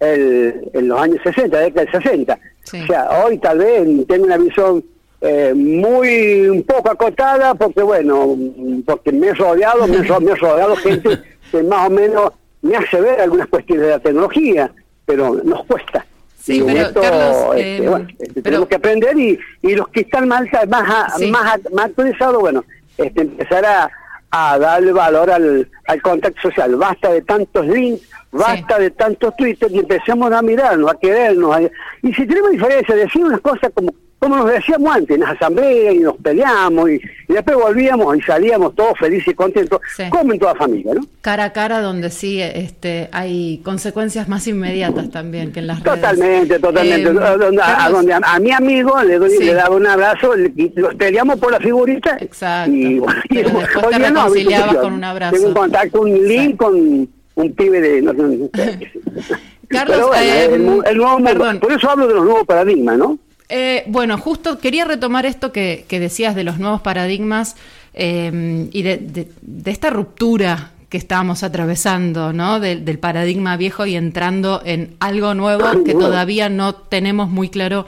el, 0.00 0.70
en 0.72 0.88
los 0.88 1.00
años 1.00 1.18
60, 1.24 1.58
década 1.58 1.86
del 1.86 2.02
60. 2.02 2.38
O 2.64 2.86
sea, 2.86 3.08
hoy 3.24 3.38
tal 3.38 3.58
vez 3.58 4.06
tengo 4.06 4.24
una 4.24 4.38
visión 4.38 4.84
eh, 5.20 5.54
muy 5.54 6.48
un 6.48 6.62
poco 6.64 6.90
acotada 6.90 7.54
porque 7.54 7.82
bueno 7.82 8.36
porque 8.84 9.10
me 9.10 9.28
he 9.28 9.34
rodeado 9.34 9.86
me 9.86 9.96
he, 9.96 10.34
rodeado 10.34 10.76
gente 10.76 11.18
que 11.50 11.62
más 11.62 11.86
o 11.86 11.90
menos 11.90 12.32
me 12.60 12.76
hace 12.76 13.00
ver 13.00 13.22
algunas 13.22 13.46
cuestiones 13.48 13.86
de 13.86 13.90
la 13.90 13.98
tecnología 14.00 14.70
pero 15.06 15.40
nos 15.42 15.64
cuesta 15.64 16.04
Sí, 16.44 16.62
pero 16.66 16.92
Carlos, 16.92 17.56
este, 17.56 17.86
eh, 17.86 18.06
este, 18.18 18.42
tenemos 18.42 18.68
que 18.68 18.74
aprender 18.74 19.18
y, 19.18 19.38
y 19.62 19.74
los 19.74 19.88
que 19.88 20.00
están 20.00 20.28
más 20.28 20.42
más 20.68 21.18
más, 21.30 21.58
más 21.72 21.86
actualizados, 21.86 22.38
bueno, 22.38 22.62
este, 22.98 23.22
empezar 23.22 23.64
a, 23.64 23.90
a 24.30 24.58
darle 24.58 24.92
valor 24.92 25.30
al, 25.30 25.66
al 25.86 26.02
contacto 26.02 26.42
social. 26.42 26.76
Basta 26.76 27.10
de 27.12 27.22
tantos 27.22 27.66
links, 27.66 28.06
basta 28.30 28.78
de 28.78 28.90
tantos 28.90 29.34
tweets 29.36 29.64
y 29.70 29.78
empecemos 29.78 30.30
a 30.32 30.42
mirarnos, 30.42 30.90
a 30.90 30.98
querernos. 30.98 31.56
y 32.02 32.12
si 32.12 32.26
tenemos 32.26 32.50
diferencias, 32.50 32.98
decir 32.98 33.24
unas 33.24 33.40
cosas 33.40 33.70
como 33.72 33.94
como 34.24 34.36
nos 34.38 34.50
decíamos 34.50 34.96
antes, 34.96 35.14
en 35.14 35.20
las 35.20 35.32
asambleas 35.32 35.94
y 35.94 35.98
nos 35.98 36.16
peleamos 36.16 36.90
y, 36.90 37.00
después 37.28 37.56
volvíamos 37.56 38.16
y 38.16 38.22
salíamos 38.22 38.74
todos 38.74 38.98
felices 38.98 39.28
y 39.28 39.34
contentos, 39.34 39.80
como 40.08 40.32
en 40.32 40.38
toda 40.38 40.54
familia, 40.54 40.94
¿no? 40.94 41.02
Cara 41.20 41.44
a 41.44 41.52
cara 41.52 41.82
donde 41.82 42.10
sí 42.10 42.40
este, 42.40 43.10
hay 43.12 43.60
consecuencias 43.62 44.26
más 44.28 44.46
inmediatas 44.46 45.10
también 45.10 45.52
que 45.52 45.60
en 45.60 45.66
las 45.66 45.82
redes. 45.82 46.00
Totalmente, 46.00 46.58
totalmente. 46.58 47.10
Eh, 47.10 47.60
a, 47.62 47.90
donde 47.90 48.14
a, 48.14 48.38
mi 48.40 48.50
amigo 48.50 49.02
le, 49.02 49.18
doy, 49.18 49.38
le 49.38 49.52
daba 49.52 49.76
un 49.76 49.86
abrazo, 49.86 50.32
y 50.38 50.72
los 50.74 50.94
peleamos 50.94 51.38
por 51.38 51.52
la 51.52 51.60
figurita. 51.60 52.16
Exacto. 52.20 52.72
Y, 52.74 53.00
Pero 53.28 53.58
después 53.58 53.88
te 53.90 53.98
reconciliabas 53.98 54.76
con 54.76 54.92
un 54.94 55.04
abrazo. 55.04 55.34
Tengo 55.34 55.48
un 55.48 55.54
contacto, 55.54 56.00
un 56.00 56.28
link 56.28 56.56
con 56.56 57.08
un 57.34 57.52
pibe 57.52 57.80
de... 57.80 58.02
No, 58.02 58.12
Carlos, 59.68 60.10
eh, 60.16 60.48
el, 60.52 60.96
nuevo 60.96 61.18
mundo, 61.18 61.60
por 61.60 61.72
eso 61.72 61.90
hablo 61.90 62.06
de 62.06 62.14
los 62.14 62.24
nuevos 62.24 62.46
paradigmas, 62.46 62.98
¿no? 62.98 63.18
Eh, 63.48 63.84
bueno, 63.86 64.16
justo 64.16 64.58
quería 64.58 64.84
retomar 64.84 65.26
esto 65.26 65.52
que, 65.52 65.84
decías 65.88 66.34
de 66.34 66.44
los 66.44 66.58
nuevos 66.58 66.80
paradigmas 66.80 67.56
eh, 67.92 68.68
y 68.72 68.82
de, 68.82 69.28
esta 69.66 69.90
ruptura 69.90 70.70
que 70.88 70.96
estábamos 70.96 71.42
atravesando, 71.42 72.32
¿no? 72.32 72.60
del 72.60 72.98
paradigma 72.98 73.56
viejo 73.56 73.84
y 73.84 73.96
entrando 73.96 74.62
en 74.64 74.96
algo 75.00 75.34
nuevo 75.34 75.84
que 75.84 75.92
todavía 75.92 76.48
no 76.48 76.74
tenemos 76.74 77.28
muy 77.28 77.48
claro 77.48 77.86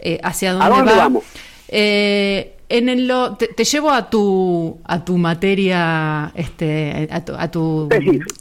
eh, 0.00 0.18
hacia 0.22 0.54
dónde, 0.54 0.92
va. 0.92 0.96
Vamos? 0.96 1.24
en 1.68 2.88
el 2.88 3.12
te, 3.38 3.64
llevo 3.64 3.90
a 3.90 4.08
tu 4.08 4.78
a 4.84 5.04
tu 5.04 5.18
materia 5.18 6.32
este 6.34 7.08
a 7.10 7.50
tu, 7.50 7.88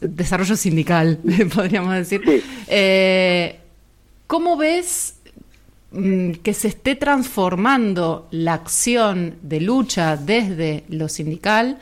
desarrollo 0.01 0.55
sindical 0.55 1.19
podríamos 1.55 1.93
decir 1.93 2.21
cómo 4.27 4.57
ves 4.57 5.14
que 6.43 6.53
se 6.53 6.67
esté 6.67 6.95
transformando 6.95 8.27
la 8.31 8.53
acción 8.53 9.35
de 9.41 9.61
lucha 9.61 10.17
desde 10.17 10.83
lo 10.89 11.07
sindical 11.09 11.77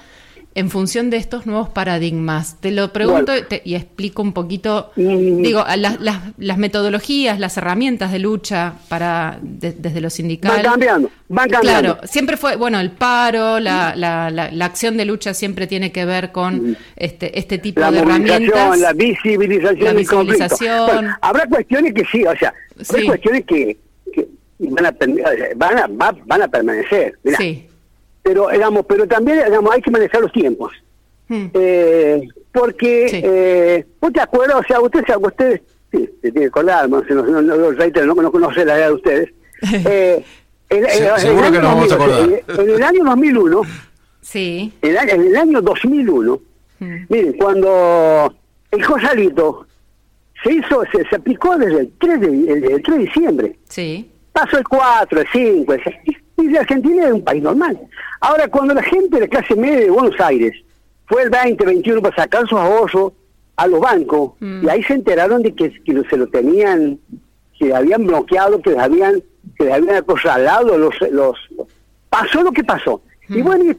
en 0.56 0.70
función 0.70 1.10
de 1.10 1.18
estos 1.18 1.46
nuevos 1.46 1.70
paradigmas. 1.70 2.58
Te 2.60 2.72
lo 2.72 2.94
pregunto 2.94 3.34
y 3.64 3.76
explico 3.76 4.22
un 4.22 4.34
poquito, 4.34 4.92
mm. 4.96 5.42
digo, 5.42 5.64
las, 5.78 5.98
las, 6.38 6.58
metodologías, 6.58 7.40
las 7.40 7.58
herramientas 7.58 8.12
de 8.12 8.20
lucha 8.20 8.74
para 8.88 9.40
desde 9.42 10.00
lo 10.00 10.10
sindical. 10.10 10.52
Van 10.52 10.64
cambiando, 10.64 11.10
van 11.28 11.50
cambiando. 11.50 11.96
Claro, 11.96 12.08
siempre 12.08 12.38
fue, 12.38 12.56
bueno, 12.56 12.80
el 12.80 12.92
paro, 12.92 13.60
la, 13.60 13.96
la, 13.96 14.30
la, 14.30 14.66
acción 14.66 14.96
de 14.96 15.06
lucha 15.06 15.34
siempre 15.34 15.66
tiene 15.66 15.92
que 15.92 16.06
ver 16.06 16.32
con 16.32 16.72
mm. 16.72 16.76
este, 16.96 17.40
este 17.40 17.58
tipo 17.58 17.82
de 17.82 18.00
herramientas. 18.00 18.80
La 18.80 18.94
visibilización. 18.94 19.84
La 19.84 19.94
visibilización. 19.94 21.08
habrá 21.22 21.48
cuestiones 21.48 21.94
que 21.94 22.06
sí, 22.06 22.24
o 22.26 22.36
sea, 22.38 22.54
hay 22.96 23.06
cuestiones 23.06 23.44
que 23.46 23.78
van 24.60 24.86
a, 24.86 24.96
van 25.56 25.78
a, 26.02 26.12
van 26.26 26.42
a 26.42 26.48
permanecer. 26.48 27.18
Sí. 27.38 27.68
Pero, 28.22 28.50
digamos, 28.50 28.86
pero 28.88 29.08
también 29.08 29.44
digamos, 29.46 29.74
hay 29.74 29.82
que 29.82 29.92
manejar 29.92 30.22
los 30.22 30.32
tiempos. 30.32 30.72
Hmm. 31.28 31.48
Eh, 31.54 32.28
porque, 32.52 33.08
eh, 33.12 33.86
¿vos 34.00 34.14
te 34.14 34.22
acuerdas? 34.22 34.58
O 34.58 34.64
sea, 34.64 34.80
ustedes, 34.80 35.06
ustedes 35.20 35.62
sí, 35.92 36.10
se 36.22 36.32
tiene 36.32 36.42
que 36.42 36.48
acordar, 36.48 36.90
no, 36.90 37.02
no, 37.02 37.24
no, 37.24 37.42
no, 37.42 38.16
no 38.22 38.32
conoce 38.32 38.66
la 38.66 38.78
edad 38.78 38.88
de 38.88 38.94
ustedes. 38.94 39.30
Eh, 40.70 41.20
seguro 41.20 41.52
que 41.52 41.60
nos 41.60 41.76
vamos 41.76 41.92
a 41.92 41.96
acordar. 41.96 42.30
En, 42.48 42.70
el 42.72 42.82
año 42.82 43.04
2001, 43.04 43.62
sí. 44.22 44.74
en, 44.82 44.90
el, 44.90 45.10
en 45.10 45.22
el 45.28 45.36
año 45.36 45.62
2001, 45.62 46.42
hmm. 46.80 46.96
miren, 47.10 47.34
cuando 47.34 48.34
el 48.72 48.84
Josalito 48.84 49.68
se 50.44 50.54
hizo, 50.54 50.84
se, 50.92 51.08
se 51.08 51.16
aplicó 51.16 51.56
desde 51.58 51.82
el 51.82 51.92
3 52.00 52.22
de, 52.22 52.28
el, 52.28 52.64
el 52.72 52.82
3 52.82 52.98
de 52.98 53.04
diciembre. 53.04 53.60
Sí. 53.70 54.10
Pasó 54.34 54.58
el 54.58 54.68
4, 54.68 55.22
el 55.22 55.28
5, 55.32 55.74
el 55.74 55.84
6. 55.84 56.18
Y 56.38 56.58
Argentina 56.58 57.06
es 57.06 57.14
un 57.14 57.24
país 57.24 57.42
normal. 57.42 57.80
Ahora, 58.20 58.48
cuando 58.48 58.74
la 58.74 58.84
gente 58.84 59.20
de 59.20 59.30
clase 59.30 59.56
media 59.56 59.80
de 59.80 59.90
Buenos 59.92 60.20
Aires 60.20 60.54
fue 61.06 61.24
el 61.24 61.30
20, 61.30 61.64
21 61.64 62.02
para 62.02 62.16
sacar 62.16 62.48
sus 62.48 62.58
ahorros 62.58 63.14
a 63.56 63.68
los 63.68 63.80
bancos, 63.80 64.32
mm. 64.40 64.66
y 64.66 64.70
ahí 64.70 64.84
se 64.84 64.94
enteraron 64.94 65.44
de 65.44 65.54
que, 65.54 65.72
se 66.10 66.18
lo 66.18 66.28
tenían, 66.28 67.00
que 67.58 67.74
habían 67.74 68.06
bloqueado, 68.08 68.62
que 68.62 68.72
les 68.72 68.80
habían, 68.80 69.22
que 69.56 69.66
les 69.66 69.74
habían 69.74 69.96
acorralado 69.96 70.78
los, 70.78 70.96
los, 71.12 71.38
pasó 72.10 72.42
lo 72.42 72.52
que 72.52 72.64
pasó. 72.64 73.02
Y 73.30 73.42
mm. 73.42 73.44
bueno, 73.44 73.76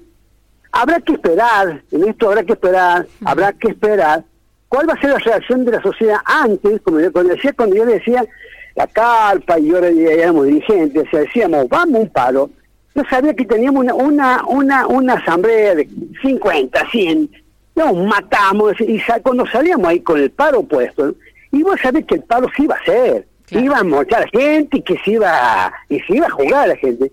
habrá 0.71 1.01
que 1.01 1.14
esperar, 1.14 1.83
en 1.90 2.09
esto 2.09 2.29
habrá 2.29 2.45
que 2.45 2.53
esperar, 2.53 3.07
mm. 3.21 3.29
habrá 3.29 3.53
que 3.53 3.69
esperar 3.69 4.25
cuál 4.69 4.88
va 4.88 4.95
a 4.95 5.01
ser 5.01 5.11
la 5.11 5.19
reacción 5.19 5.64
de 5.64 5.73
la 5.73 5.83
sociedad 5.83 6.19
antes, 6.25 6.81
como 6.83 7.01
yo, 7.01 7.12
cuando 7.12 7.35
decía, 7.35 7.53
cuando 7.53 7.77
yo 7.77 7.85
decía 7.87 8.25
la 8.74 8.87
carpa 8.87 9.58
y 9.58 9.70
ahora 9.70 9.88
éramos 9.88 10.46
dirigentes, 10.46 11.06
o 11.06 11.10
sea, 11.10 11.20
decíamos, 11.20 11.68
vamos 11.68 12.02
un 12.02 12.08
paro. 12.08 12.50
Yo 12.94 13.02
sabía 13.08 13.34
que 13.34 13.44
teníamos 13.44 13.84
una, 13.84 13.94
una, 13.94 14.44
una, 14.46 14.87
una 14.87 15.14
asamblea 15.14 15.74
de 15.74 15.88
50, 16.22 16.90
100, 16.90 17.30
nos 17.76 17.96
matamos, 18.06 18.74
y 18.80 19.00
cuando 19.22 19.46
salíamos 19.46 19.88
ahí 19.88 20.00
con 20.00 20.18
el 20.18 20.30
paro 20.30 20.62
puesto, 20.62 21.14
y 21.50 21.62
vos 21.62 21.78
sabés 21.80 22.04
que 22.06 22.16
el 22.16 22.22
paro 22.22 22.48
sí 22.56 22.64
iba 22.64 22.76
a 22.76 22.84
ser, 22.84 23.26
iba 23.50 23.78
a 23.78 23.84
mochar 23.84 24.22
a 24.22 24.24
la 24.24 24.28
gente 24.28 24.78
y 24.78 24.82
que 24.82 24.96
se 25.04 25.12
iba, 25.12 25.72
y 25.88 26.00
se 26.00 26.16
iba 26.16 26.26
a 26.26 26.30
jugar 26.30 26.64
a 26.64 26.66
la 26.68 26.76
gente. 26.76 27.12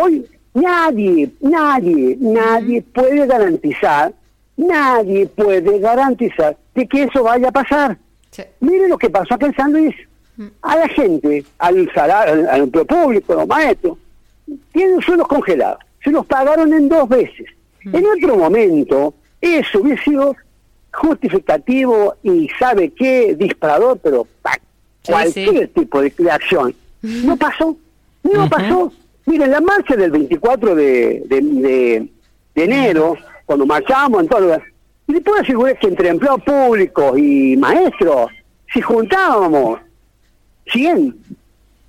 Hoy 0.00 0.26
nadie, 0.54 1.30
nadie, 1.40 2.16
nadie 2.20 2.82
puede 2.82 3.26
garantizar, 3.26 4.12
nadie 4.56 5.26
puede 5.26 5.78
garantizar 5.78 6.56
de 6.74 6.86
que 6.86 7.04
eso 7.04 7.22
vaya 7.22 7.48
a 7.48 7.52
pasar. 7.52 7.96
Mire 8.60 8.88
lo 8.88 8.98
que 8.98 9.10
pasó 9.10 9.34
acá 9.34 9.46
en 9.46 9.54
San 9.54 9.72
Luis 9.72 9.94
a 10.62 10.76
la 10.76 10.88
gente, 10.88 11.44
al 11.58 11.90
salario, 11.92 12.50
al 12.50 12.62
empleo 12.62 12.84
público, 12.84 13.32
a 13.32 13.36
los 13.36 13.48
maestros, 13.48 13.98
tienen 14.72 15.00
suelos 15.00 15.26
congelados. 15.26 15.80
Se 16.02 16.10
los 16.10 16.24
pagaron 16.26 16.72
en 16.72 16.88
dos 16.88 17.08
veces. 17.08 17.46
En 17.84 18.04
otro 18.06 18.36
momento, 18.36 19.14
eso 19.40 19.80
hubiese 19.80 20.04
sido 20.04 20.36
justificativo 20.92 22.14
y 22.22 22.48
sabe 22.58 22.90
qué, 22.90 23.34
disparador, 23.34 23.98
pero 24.02 24.26
cualquier 25.04 25.68
tipo 25.68 26.00
de, 26.00 26.12
acción. 26.30 26.74
No 27.02 27.36
pasó, 27.36 27.76
no 28.22 28.48
pasó. 28.48 28.92
Miren, 29.26 29.50
la 29.50 29.60
marcha 29.60 29.94
del 29.96 30.10
24 30.10 30.74
de, 30.74 31.22
de, 31.28 32.08
enero, 32.54 33.16
cuando 33.46 33.66
marchamos 33.66 34.22
en 34.22 34.28
todo 34.28 34.60
y 35.06 35.12
le 35.12 35.20
puedo 35.20 35.40
asegurar 35.40 35.78
que 35.78 35.86
entre 35.86 36.08
empleados 36.08 36.42
públicos 36.42 37.18
y 37.18 37.56
maestros, 37.56 38.30
si 38.72 38.80
juntábamos 38.80 39.80
100 40.70 41.16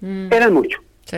mm. 0.01 0.33
eran 0.33 0.53
muchos. 0.53 0.81
Sí. 1.05 1.17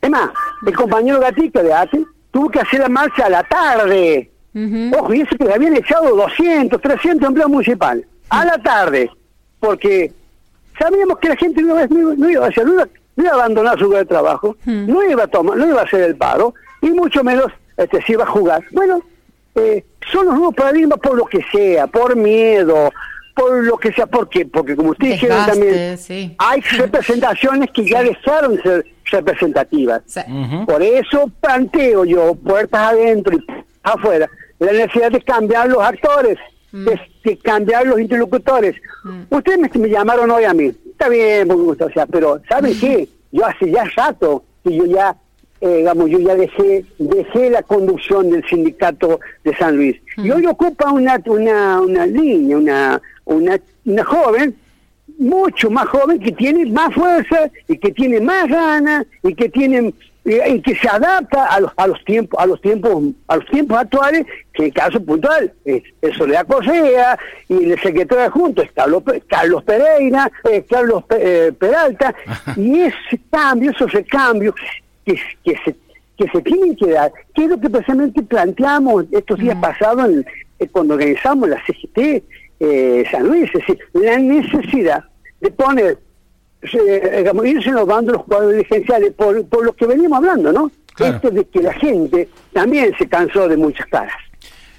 Es 0.00 0.10
más, 0.10 0.30
el 0.66 0.74
compañero 0.74 1.20
Gatito 1.20 1.62
de 1.62 1.72
ATE 1.72 2.04
tuvo 2.30 2.50
que 2.50 2.60
hacer 2.60 2.80
la 2.80 2.88
marcha 2.88 3.26
a 3.26 3.30
la 3.30 3.42
tarde, 3.44 4.32
Ojo, 4.54 5.14
y 5.14 5.22
eso 5.22 5.34
que 5.36 5.50
habían 5.50 5.76
echado 5.76 6.14
200, 6.14 6.78
300 6.78 7.26
empleados 7.26 7.50
municipales 7.50 8.04
a 8.28 8.44
la 8.44 8.58
tarde, 8.58 9.10
porque 9.58 10.12
sabíamos 10.78 11.18
que 11.18 11.30
la 11.30 11.36
gente 11.36 11.62
no, 11.62 11.68
iba, 11.68 11.80
a 12.44 12.48
hacer, 12.48 12.66
no, 12.66 12.86
iba, 13.16 13.30
a 13.30 13.34
abandonar 13.34 13.78
su 13.78 13.84
lugar 13.84 14.00
de 14.00 14.08
trabajo, 14.08 14.56
no 14.66 15.02
iba 15.08 15.24
a 15.24 15.26
tomar, 15.26 15.56
no 15.56 15.66
iba 15.66 15.80
a 15.80 15.84
hacer 15.84 16.02
el 16.02 16.16
paro, 16.16 16.54
y 16.82 16.90
mucho 16.90 17.24
menos 17.24 17.46
este, 17.76 18.02
se 18.02 18.12
iba 18.12 18.24
a 18.24 18.26
jugar. 18.26 18.62
Bueno, 18.72 19.00
eh, 19.54 19.84
son 20.10 20.26
los 20.26 20.34
nuevos 20.34 20.54
paradigmas 20.54 20.98
por 20.98 21.16
lo 21.16 21.24
que 21.24 21.42
sea, 21.50 21.86
por 21.86 22.14
miedo, 22.14 22.90
por 23.34 23.64
lo 23.64 23.78
que 23.78 23.92
sea, 23.92 24.06
porque 24.06 24.46
porque 24.46 24.76
como 24.76 24.90
ustedes 24.90 25.14
dijeron 25.14 25.46
también, 25.46 25.98
hay 26.38 26.60
representaciones 26.78 27.70
que 27.70 27.88
ya 27.88 28.02
dejaron 28.02 28.56
de 28.56 28.62
ser 28.62 28.86
representativas. 29.10 30.02
Por 30.66 30.82
eso 30.82 31.30
planteo 31.40 32.04
yo, 32.04 32.34
puertas 32.34 32.92
adentro 32.92 33.36
y 33.36 33.44
afuera, 33.82 34.28
la 34.58 34.72
necesidad 34.72 35.10
de 35.10 35.20
cambiar 35.20 35.68
los 35.68 35.82
actores, 35.82 36.38
mm. 36.72 36.86
de, 37.24 37.38
cambiar 37.38 37.86
los 37.86 38.00
interlocutores. 38.00 38.76
Mm. 39.04 39.22
Ustedes 39.30 39.76
me, 39.76 39.88
llamaron 39.88 40.30
hoy 40.30 40.44
a 40.44 40.54
mí, 40.54 40.72
está 40.90 41.08
bien, 41.08 41.48
muy 41.48 41.56
gusto, 41.56 41.86
o 41.86 41.90
sea, 41.90 42.06
pero 42.06 42.40
¿saben 42.48 42.78
qué? 42.78 43.08
Yo 43.30 43.46
hace 43.46 43.70
ya 43.70 43.84
rato 43.96 44.44
que 44.62 44.76
yo 44.76 44.84
ya 44.86 45.16
eh, 45.62 45.76
digamos, 45.76 46.10
yo 46.10 46.18
ya 46.18 46.34
dejé, 46.34 46.84
dejé 46.98 47.48
la 47.48 47.62
conducción 47.62 48.30
del 48.30 48.44
sindicato 48.48 49.20
de 49.44 49.56
San 49.56 49.76
Luis. 49.76 49.96
Y 50.16 50.28
hoy 50.32 50.44
ocupa 50.44 50.90
una, 50.90 51.22
una, 51.24 51.80
una 51.80 52.04
línea, 52.04 52.58
una, 52.58 53.02
una, 53.24 53.60
una 53.84 54.04
joven, 54.04 54.56
mucho 55.18 55.70
más 55.70 55.86
joven, 55.86 56.18
que 56.18 56.32
tiene 56.32 56.66
más 56.66 56.92
fuerza 56.92 57.48
y 57.68 57.78
que 57.78 57.92
tiene 57.92 58.20
más 58.20 58.48
ganas 58.48 59.06
y 59.22 59.36
que 59.36 59.48
tiene 59.48 59.94
y 60.24 60.60
que 60.62 60.74
se 60.76 60.88
adapta 60.88 61.46
a 61.46 61.58
los, 61.58 61.72
a 61.76 61.86
los 61.88 62.04
tiempos 62.04 62.38
a 62.40 62.46
los 62.46 62.60
tiempos 62.60 63.12
a 63.26 63.36
los 63.38 63.46
tiempos 63.46 63.76
actuales 63.76 64.24
que 64.52 64.66
el 64.66 64.72
caso 64.72 65.04
puntual 65.04 65.52
es, 65.64 65.82
Soledad 66.16 66.46
Cosea 66.46 67.18
y 67.48 67.72
el 67.72 67.80
secretario 67.80 68.26
adjunto 68.26 68.62
es 68.62 68.70
Carlos, 68.70 69.02
Carlos 69.26 69.64
Pereira 69.64 70.30
Carlos 70.70 71.02
eh, 71.18 71.52
Peralta 71.58 72.14
y 72.56 72.82
ese 72.82 73.20
cambio 73.32 73.72
esos 73.72 73.90
recambios 73.90 74.54
que, 75.04 75.18
que 75.44 75.56
se 75.64 75.76
que 76.16 76.28
se 76.28 76.42
tienen 76.42 76.76
que 76.76 76.90
dar, 76.90 77.10
que 77.34 77.44
es 77.44 77.48
lo 77.48 77.58
que 77.58 77.70
precisamente 77.70 78.22
planteamos 78.22 79.06
estos 79.10 79.38
días 79.38 79.56
pasados 79.56 80.10
eh, 80.58 80.68
cuando 80.70 80.94
organizamos 80.94 81.48
la 81.48 81.56
CGT 81.64 82.22
eh, 82.60 83.04
San 83.10 83.26
Luis, 83.26 83.50
es 83.54 83.54
decir, 83.54 83.78
la 83.94 84.18
necesidad 84.18 85.04
de 85.40 85.50
poner, 85.50 85.98
digamos, 87.16 87.46
irse 87.46 87.70
innovando 87.70 88.12
los 88.12 88.24
cuadros 88.24 88.52
dirigenciales 88.52 89.12
por, 89.14 89.44
por 89.46 89.64
lo 89.64 89.72
que 89.72 89.86
venimos 89.86 90.18
hablando, 90.18 90.52
¿no? 90.52 90.70
Esto 90.98 91.30
de 91.30 91.44
que 91.46 91.60
la 91.60 91.72
gente 91.72 92.28
también 92.52 92.94
se 92.96 93.08
cansó 93.08 93.48
de 93.48 93.56
muchas 93.56 93.86
caras. 93.86 94.14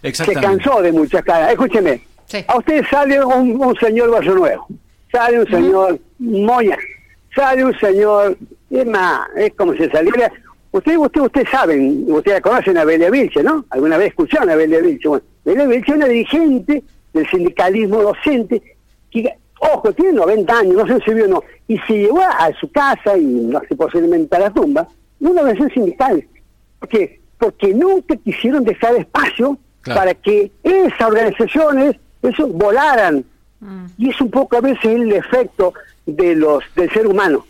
Se 0.01 0.33
cansó 0.33 0.81
de 0.81 0.93
muchas 0.93 1.23
caras. 1.23 1.51
Escúcheme, 1.51 2.01
a 2.47 2.57
usted 2.57 2.85
sale 2.89 3.23
un, 3.23 3.75
señor 3.79 4.11
Vaso 4.11 4.33
Nuevo, 4.33 4.67
sale 5.11 5.39
un 5.41 5.47
señor 5.47 5.99
Moya, 6.19 6.77
sale 7.35 7.65
un 7.65 7.77
señor, 7.79 8.37
es 8.79 8.85
más, 8.85 9.27
es 9.35 9.53
como 9.55 9.73
si 9.73 9.87
saliera 9.89 10.31
Usted, 10.73 10.97
usted, 10.97 11.21
usted 11.21 11.47
saben, 11.51 12.03
ustedes 12.07 12.41
conocen 12.41 12.79
a 12.79 12.83
Belia 12.83 13.11
Vilche, 13.11 13.43
¿no? 13.43 13.63
Alguna 13.69 13.95
vez 13.95 14.07
escucharon 14.07 14.49
a 14.49 14.55
Belia 14.55 14.81
Vilche. 14.81 15.07
Bueno, 15.07 15.23
Belia 15.45 15.67
Vilche 15.67 15.91
es 15.91 15.97
una 15.97 16.07
dirigente 16.07 16.83
del 17.13 17.29
sindicalismo 17.29 18.01
docente 18.01 18.59
que, 19.11 19.35
ojo, 19.59 19.93
tiene 19.93 20.13
90 20.13 20.57
años, 20.57 20.75
no 20.75 20.87
sé 20.87 20.99
si 21.05 21.13
vio 21.13 21.25
o 21.25 21.27
no, 21.27 21.43
y 21.67 21.77
se 21.77 21.93
llevó 21.93 22.21
a 22.21 22.51
su 22.59 22.71
casa 22.71 23.15
y 23.15 23.23
no 23.23 23.61
sé, 23.69 23.75
posiblemente 23.75 24.35
a 24.35 24.39
la 24.39 24.49
tumba, 24.49 24.87
una 25.19 25.43
versión 25.43 25.69
sindical. 25.69 26.25
¿Por 26.79 26.89
qué? 26.89 27.21
Porque 27.37 27.71
nunca 27.71 28.15
quisieron 28.15 28.63
dejar 28.63 28.95
espacio 28.95 29.55
para 29.85 30.15
que 30.15 30.51
esas 30.63 31.01
organizaciones, 31.01 31.97
eso, 32.23 32.47
volaran. 32.47 33.23
Mm. 33.59 33.85
Y 33.99 34.09
es 34.09 34.19
un 34.19 34.31
poco 34.31 34.57
a 34.57 34.61
veces 34.61 34.85
el 34.85 35.11
efecto 35.11 35.75
de 36.07 36.35
los 36.35 36.63
del 36.75 36.91
ser 36.91 37.05
humano 37.05 37.45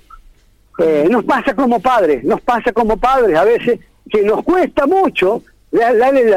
eh, 0.80 1.08
nos 1.10 1.24
pasa 1.24 1.54
como 1.54 1.80
padres, 1.80 2.24
nos 2.24 2.42
pasa 2.42 2.72
como 2.72 2.98
padres 2.98 3.38
a 3.38 3.44
veces 3.44 3.80
que 4.10 4.24
nos 4.24 4.44
cuesta 4.44 4.86
mucho 4.88 5.44
darle 5.72 6.36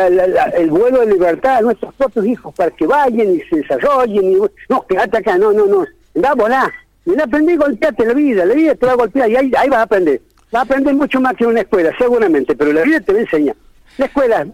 el 0.57 0.71
vuelo 0.71 1.01
de 1.01 1.13
libertad 1.13 1.57
a 1.57 1.61
nuestros 1.61 1.95
propios 1.95 2.27
hijos 2.27 2.55
para 2.55 2.71
que 2.71 2.87
vayan 2.87 3.35
y 3.35 3.41
se 3.43 3.57
desarrollen. 3.57 4.33
Y, 4.33 4.37
no, 4.69 4.87
quédate 4.87 5.19
acá, 5.19 5.37
no, 5.37 5.53
no, 5.53 5.67
no, 5.67 5.85
da 6.15 6.35
volá. 6.35 6.73
Y 7.05 7.19
aprendí 7.21 7.53
a 7.53 7.57
golpearte 7.57 8.05
la 8.05 8.15
vida, 8.15 8.45
la 8.45 8.55
vida 8.55 8.75
te 8.75 8.87
va 8.87 8.93
a 8.93 8.97
golpear 8.97 9.31
y 9.31 9.37
ahí, 9.37 9.53
ahí 9.57 9.69
vas 9.69 9.81
a 9.81 9.83
aprender. 9.83 10.21
Vas 10.51 10.61
a 10.61 10.65
aprender 10.65 10.95
mucho 10.95 11.21
más 11.21 11.35
que 11.35 11.45
en 11.45 11.51
una 11.51 11.61
escuela, 11.61 11.93
seguramente, 11.99 12.57
pero 12.57 12.73
la 12.73 12.83
vida 12.83 13.01
te 13.01 13.13
va 13.13 13.19
a 13.19 13.23
enseñar. 13.23 13.57
La 13.99 14.07
escuela 14.07 14.47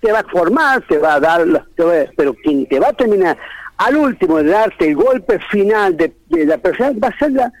te 0.00 0.12
va 0.12 0.18
a 0.18 0.24
formar, 0.24 0.82
te 0.86 0.98
va 0.98 1.14
a 1.14 1.20
dar, 1.20 1.44
pero 2.16 2.34
quien 2.34 2.66
te 2.66 2.78
va 2.78 2.88
a 2.88 2.92
terminar 2.92 3.38
al 3.76 3.96
último 3.96 4.36
de 4.38 4.50
darte 4.50 4.88
el 4.88 4.96
golpe 4.96 5.38
final 5.50 5.96
de 5.96 6.14
la 6.44 6.58
persona 6.58 6.92
va 7.02 7.08
a 7.08 7.18
ser 7.18 7.32
la, 7.32 7.52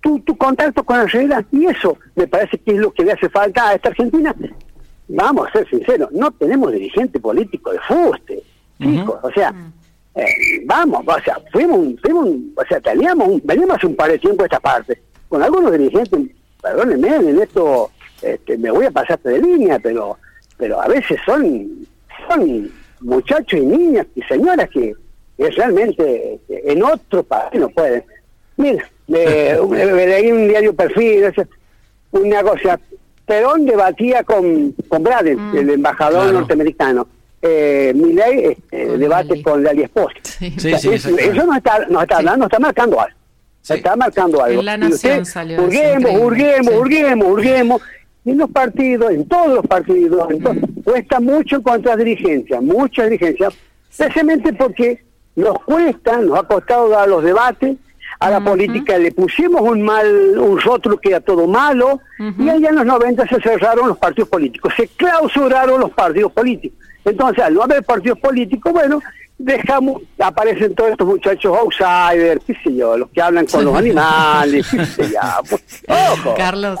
tu, 0.00 0.20
tu 0.20 0.36
contacto 0.36 0.84
con 0.84 0.98
la 0.98 1.06
realidad. 1.06 1.44
Y 1.52 1.66
eso 1.66 1.98
me 2.14 2.26
parece 2.26 2.58
que 2.58 2.72
es 2.72 2.78
lo 2.78 2.92
que 2.92 3.04
le 3.04 3.12
hace 3.12 3.28
falta 3.28 3.68
a 3.68 3.74
esta 3.74 3.88
Argentina. 3.88 4.34
Vamos 5.08 5.48
a 5.48 5.52
ser 5.52 5.68
sinceros, 5.70 6.12
no 6.12 6.30
tenemos 6.32 6.72
dirigente 6.72 7.18
político 7.18 7.72
de 7.72 7.78
fuste, 7.80 8.42
chicos. 8.78 9.16
O 9.22 9.30
sea, 9.30 9.54
eh, 10.14 10.24
vamos, 10.66 11.02
o 11.06 11.20
sea, 11.20 11.38
fuimos, 11.50 12.00
fuimos 12.02 12.28
o 12.56 12.64
sea, 12.68 12.80
teníamos 12.80 13.28
un, 13.28 13.42
veníamos 13.44 13.76
hace 13.76 13.86
un 13.86 13.96
par 13.96 14.10
de 14.10 14.18
tiempo 14.18 14.42
a 14.42 14.46
esta 14.46 14.60
parte, 14.60 15.00
con 15.28 15.42
algunos 15.42 15.72
dirigentes, 15.72 16.20
perdónenme, 16.60 17.30
en 17.30 17.40
esto 17.40 17.90
este, 18.20 18.58
me 18.58 18.70
voy 18.70 18.84
a 18.84 18.90
pasarte 18.90 19.30
de 19.30 19.40
línea, 19.40 19.78
pero 19.78 20.18
pero 20.58 20.82
a 20.82 20.88
veces 20.88 21.18
son, 21.24 21.86
son 22.28 22.70
muchachos 23.00 23.58
y 23.58 23.64
niñas 23.64 24.06
y 24.14 24.22
señoras 24.22 24.68
que, 24.68 24.94
realmente 25.38 26.34
este, 26.34 26.72
en 26.72 26.82
otro 26.82 27.22
país 27.22 27.60
no 27.60 27.68
pueden. 27.68 28.04
Mira, 28.56 28.90
de, 29.08 30.06
leí 30.06 30.30
un 30.30 30.48
diario 30.48 30.74
perfil, 30.74 31.32
una 32.12 32.42
cosa. 32.42 32.78
Perón 33.26 33.66
debatía 33.66 34.22
con, 34.22 34.74
con 34.88 35.02
Braden, 35.02 35.50
mm. 35.50 35.56
el 35.56 35.70
embajador 35.70 36.32
norteamericano. 36.32 37.06
Eh, 37.40 37.92
Milley 37.94 38.46
este, 38.46 38.98
debate 38.98 39.42
con 39.42 39.62
Lali 39.62 39.82
Esposa. 39.82 40.16
eso 40.40 41.46
nos 41.46 41.56
está, 41.56 41.86
nos 41.88 42.02
está 42.02 42.16
hablando, 42.16 42.46
está 42.46 42.58
marcando 42.58 43.00
algo. 43.00 43.16
Está 43.68 43.96
marcando 43.96 44.42
algo. 44.42 44.60
En 44.60 44.66
la 44.66 44.76
nación 44.76 45.26
salió. 45.26 45.62
Hurguemos, 45.62 46.12
hurguemos, 46.20 46.74
hurguemos, 46.74 47.28
hurguemos. 47.28 47.82
En 48.24 48.38
los 48.38 48.50
partidos, 48.50 49.10
en 49.12 49.26
todos 49.26 49.54
los 49.54 49.66
partidos, 49.66 50.30
entonces, 50.30 50.64
cuesta 50.84 51.18
mucho 51.18 51.56
encontrar 51.56 51.96
dirigencia, 51.96 52.60
mucha 52.60 53.04
dirigencia, 53.04 53.48
precisamente 53.96 54.52
porque 54.52 55.02
nos 55.34 55.58
cuesta, 55.64 56.18
nos 56.18 56.38
ha 56.38 56.42
costado 56.42 56.90
dar 56.90 57.08
los 57.08 57.24
debates, 57.24 57.76
a 58.18 58.30
la 58.30 58.40
política 58.40 58.98
le 58.98 59.12
pusimos 59.12 59.62
un 59.62 59.82
mal, 59.82 60.38
un 60.38 60.60
rótulo 60.60 60.98
que 60.98 61.10
era 61.10 61.20
todo 61.20 61.46
malo, 61.46 62.00
y 62.38 62.48
allá 62.48 62.70
en 62.70 62.76
los 62.76 62.86
90 62.86 63.28
se 63.28 63.40
cerraron 63.40 63.88
los 63.88 63.98
partidos 63.98 64.28
políticos, 64.28 64.72
se 64.76 64.88
clausuraron 64.88 65.80
los 65.80 65.90
partidos 65.92 66.32
políticos. 66.32 66.78
Entonces, 67.04 67.44
al 67.44 67.54
no 67.54 67.62
haber 67.62 67.84
partidos 67.84 68.18
políticos, 68.18 68.72
bueno, 68.72 69.00
dejamos, 69.38 70.02
aparecen 70.18 70.74
todos 70.74 70.90
estos 70.90 71.06
muchachos 71.06 71.56
outsiders, 71.56 72.42
qué 72.44 72.54
sé 72.62 72.74
yo, 72.74 72.98
los 72.98 73.08
que 73.10 73.22
hablan 73.22 73.46
con 73.46 73.64
los 73.64 73.76
animales, 73.76 74.66
qué 74.68 74.84
sé 74.84 75.10
yo. 75.10 75.20
Pues, 75.48 75.84
ojo. 75.88 76.34
Carlos. 76.36 76.78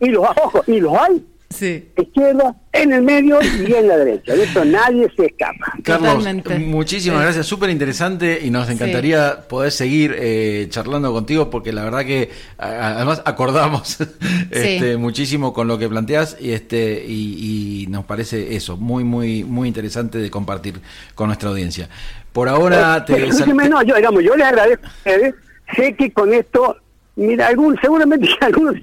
y 0.00 0.08
los, 0.10 0.24
ojo, 0.24 0.62
y 0.66 0.80
los 0.80 0.94
hay 0.94 1.24
sí. 1.56 1.88
izquierda, 1.96 2.54
en 2.72 2.92
el 2.92 3.02
medio 3.02 3.38
y 3.42 3.72
en 3.72 3.88
la 3.88 3.96
derecha. 3.96 4.34
De 4.34 4.44
eso 4.44 4.64
nadie 4.64 5.10
se 5.16 5.26
escapa. 5.26 5.72
Carlos, 5.82 6.26
muchísimas 6.60 7.22
gracias, 7.22 7.46
súper 7.46 7.70
interesante 7.70 8.40
y 8.42 8.50
nos 8.50 8.68
encantaría 8.68 9.46
poder 9.48 9.72
seguir 9.72 10.14
eh, 10.18 10.66
charlando 10.70 11.12
contigo 11.12 11.50
porque 11.50 11.72
la 11.72 11.84
verdad 11.84 12.04
que 12.04 12.30
además 12.58 13.22
acordamos 13.24 13.98
este, 14.50 14.96
muchísimo 14.96 15.52
con 15.52 15.68
lo 15.68 15.78
que 15.78 15.88
planteas 15.88 16.36
y, 16.40 16.52
este, 16.52 17.04
y, 17.06 17.86
nos 17.88 18.04
parece 18.04 18.56
eso, 18.56 18.76
muy, 18.76 19.04
muy, 19.04 19.44
muy 19.44 19.68
interesante 19.68 20.18
de 20.18 20.30
compartir 20.30 20.80
con 21.14 21.28
nuestra 21.28 21.50
audiencia. 21.50 21.88
Por 22.32 22.48
ahora 22.48 23.04
te... 23.04 23.26
no, 23.26 23.82
yo, 23.82 23.94
digamos, 23.94 24.22
yo 24.22 24.36
les 24.36 24.46
agradezco 24.46 24.86
a 24.86 24.90
ustedes, 24.90 25.34
sé 25.74 25.94
que 25.94 26.12
con 26.12 26.34
esto 26.34 26.76
Mira, 27.16 27.46
algún, 27.46 27.78
seguramente 27.80 28.28
algunos, 28.42 28.74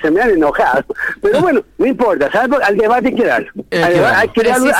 se 0.00 0.10
me 0.12 0.20
han 0.20 0.30
enojado, 0.30 0.84
pero 1.20 1.40
bueno, 1.40 1.60
no 1.76 1.86
importa, 1.86 2.30
¿sabes? 2.30 2.60
Al 2.62 2.76
debate 2.76 3.08
hay 3.08 3.14
que 3.14 3.24
darlo. 3.24 3.50
hay 3.72 4.28
que 4.28 4.42
darlo, 4.44 4.70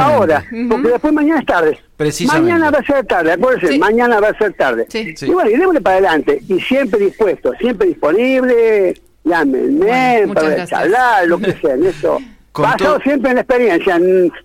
ahora, 0.00 0.42
porque 0.70 0.88
después 0.88 1.12
mañana 1.12 1.40
es 1.40 1.46
tarde. 1.46 1.78
Mañana 2.26 2.70
va 2.70 2.78
a 2.78 2.84
ser 2.84 3.06
tarde, 3.06 3.32
acuérdense, 3.32 3.78
mañana 3.78 4.18
va 4.18 4.28
a 4.28 4.38
ser 4.38 4.54
tarde. 4.54 4.86
Y 4.94 5.30
bueno, 5.30 5.74
y 5.74 5.80
para 5.80 5.96
adelante, 5.96 6.42
y 6.48 6.58
siempre 6.60 7.00
dispuesto, 7.00 7.52
siempre 7.60 7.88
disponible, 7.88 8.94
llámenme 9.24 10.26
para 10.32 10.64
hablar, 10.80 11.26
lo 11.26 11.38
que 11.38 11.52
sea, 11.60 11.74
eso. 11.74 12.18
Basado 12.54 12.98
siempre 13.00 13.30
en 13.30 13.36
la 13.36 13.42
experiencia, 13.42 13.98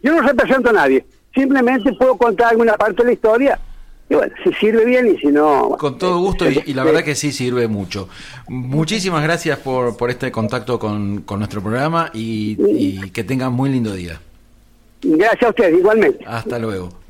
yo 0.04 0.12
no 0.14 0.22
represento 0.22 0.72
a 0.72 0.74
nadie, 0.74 1.06
simplemente 1.34 1.94
puedo 1.94 2.18
contar 2.18 2.50
alguna 2.52 2.74
parte 2.74 3.04
de 3.04 3.06
la 3.06 3.14
historia 3.14 3.60
y 4.10 4.16
bueno, 4.16 4.34
si 4.44 4.54
sirve 4.54 4.86
bien 4.86 5.08
y 5.08 5.18
si 5.18 5.28
no... 5.28 5.76
Con 5.78 5.98
todo 5.98 6.20
gusto 6.20 6.46
y, 6.50 6.74
la 6.74 6.84
verdad 6.84 7.04
que 7.04 7.16
sí 7.16 7.32
sirve 7.32 7.68
mucho. 7.68 8.08
Muchísimas 8.48 9.22
gracias 9.24 9.60
por, 9.60 9.98
por 9.98 10.10
este 10.10 10.32
contacto 10.32 10.80
con, 10.80 11.24
con 11.24 11.40
nuestro 11.40 11.62
programa 11.62 12.10
y, 12.14 13.10
que 13.12 13.24
tengan 13.24 13.52
muy 13.54 13.70
lindo 13.70 13.94
día. 13.94 14.22
Gracias 15.02 15.44
a 15.44 15.50
ustedes, 15.50 15.78
igualmente. 15.78 16.24
Hasta 16.26 16.58
luego. 16.58 16.90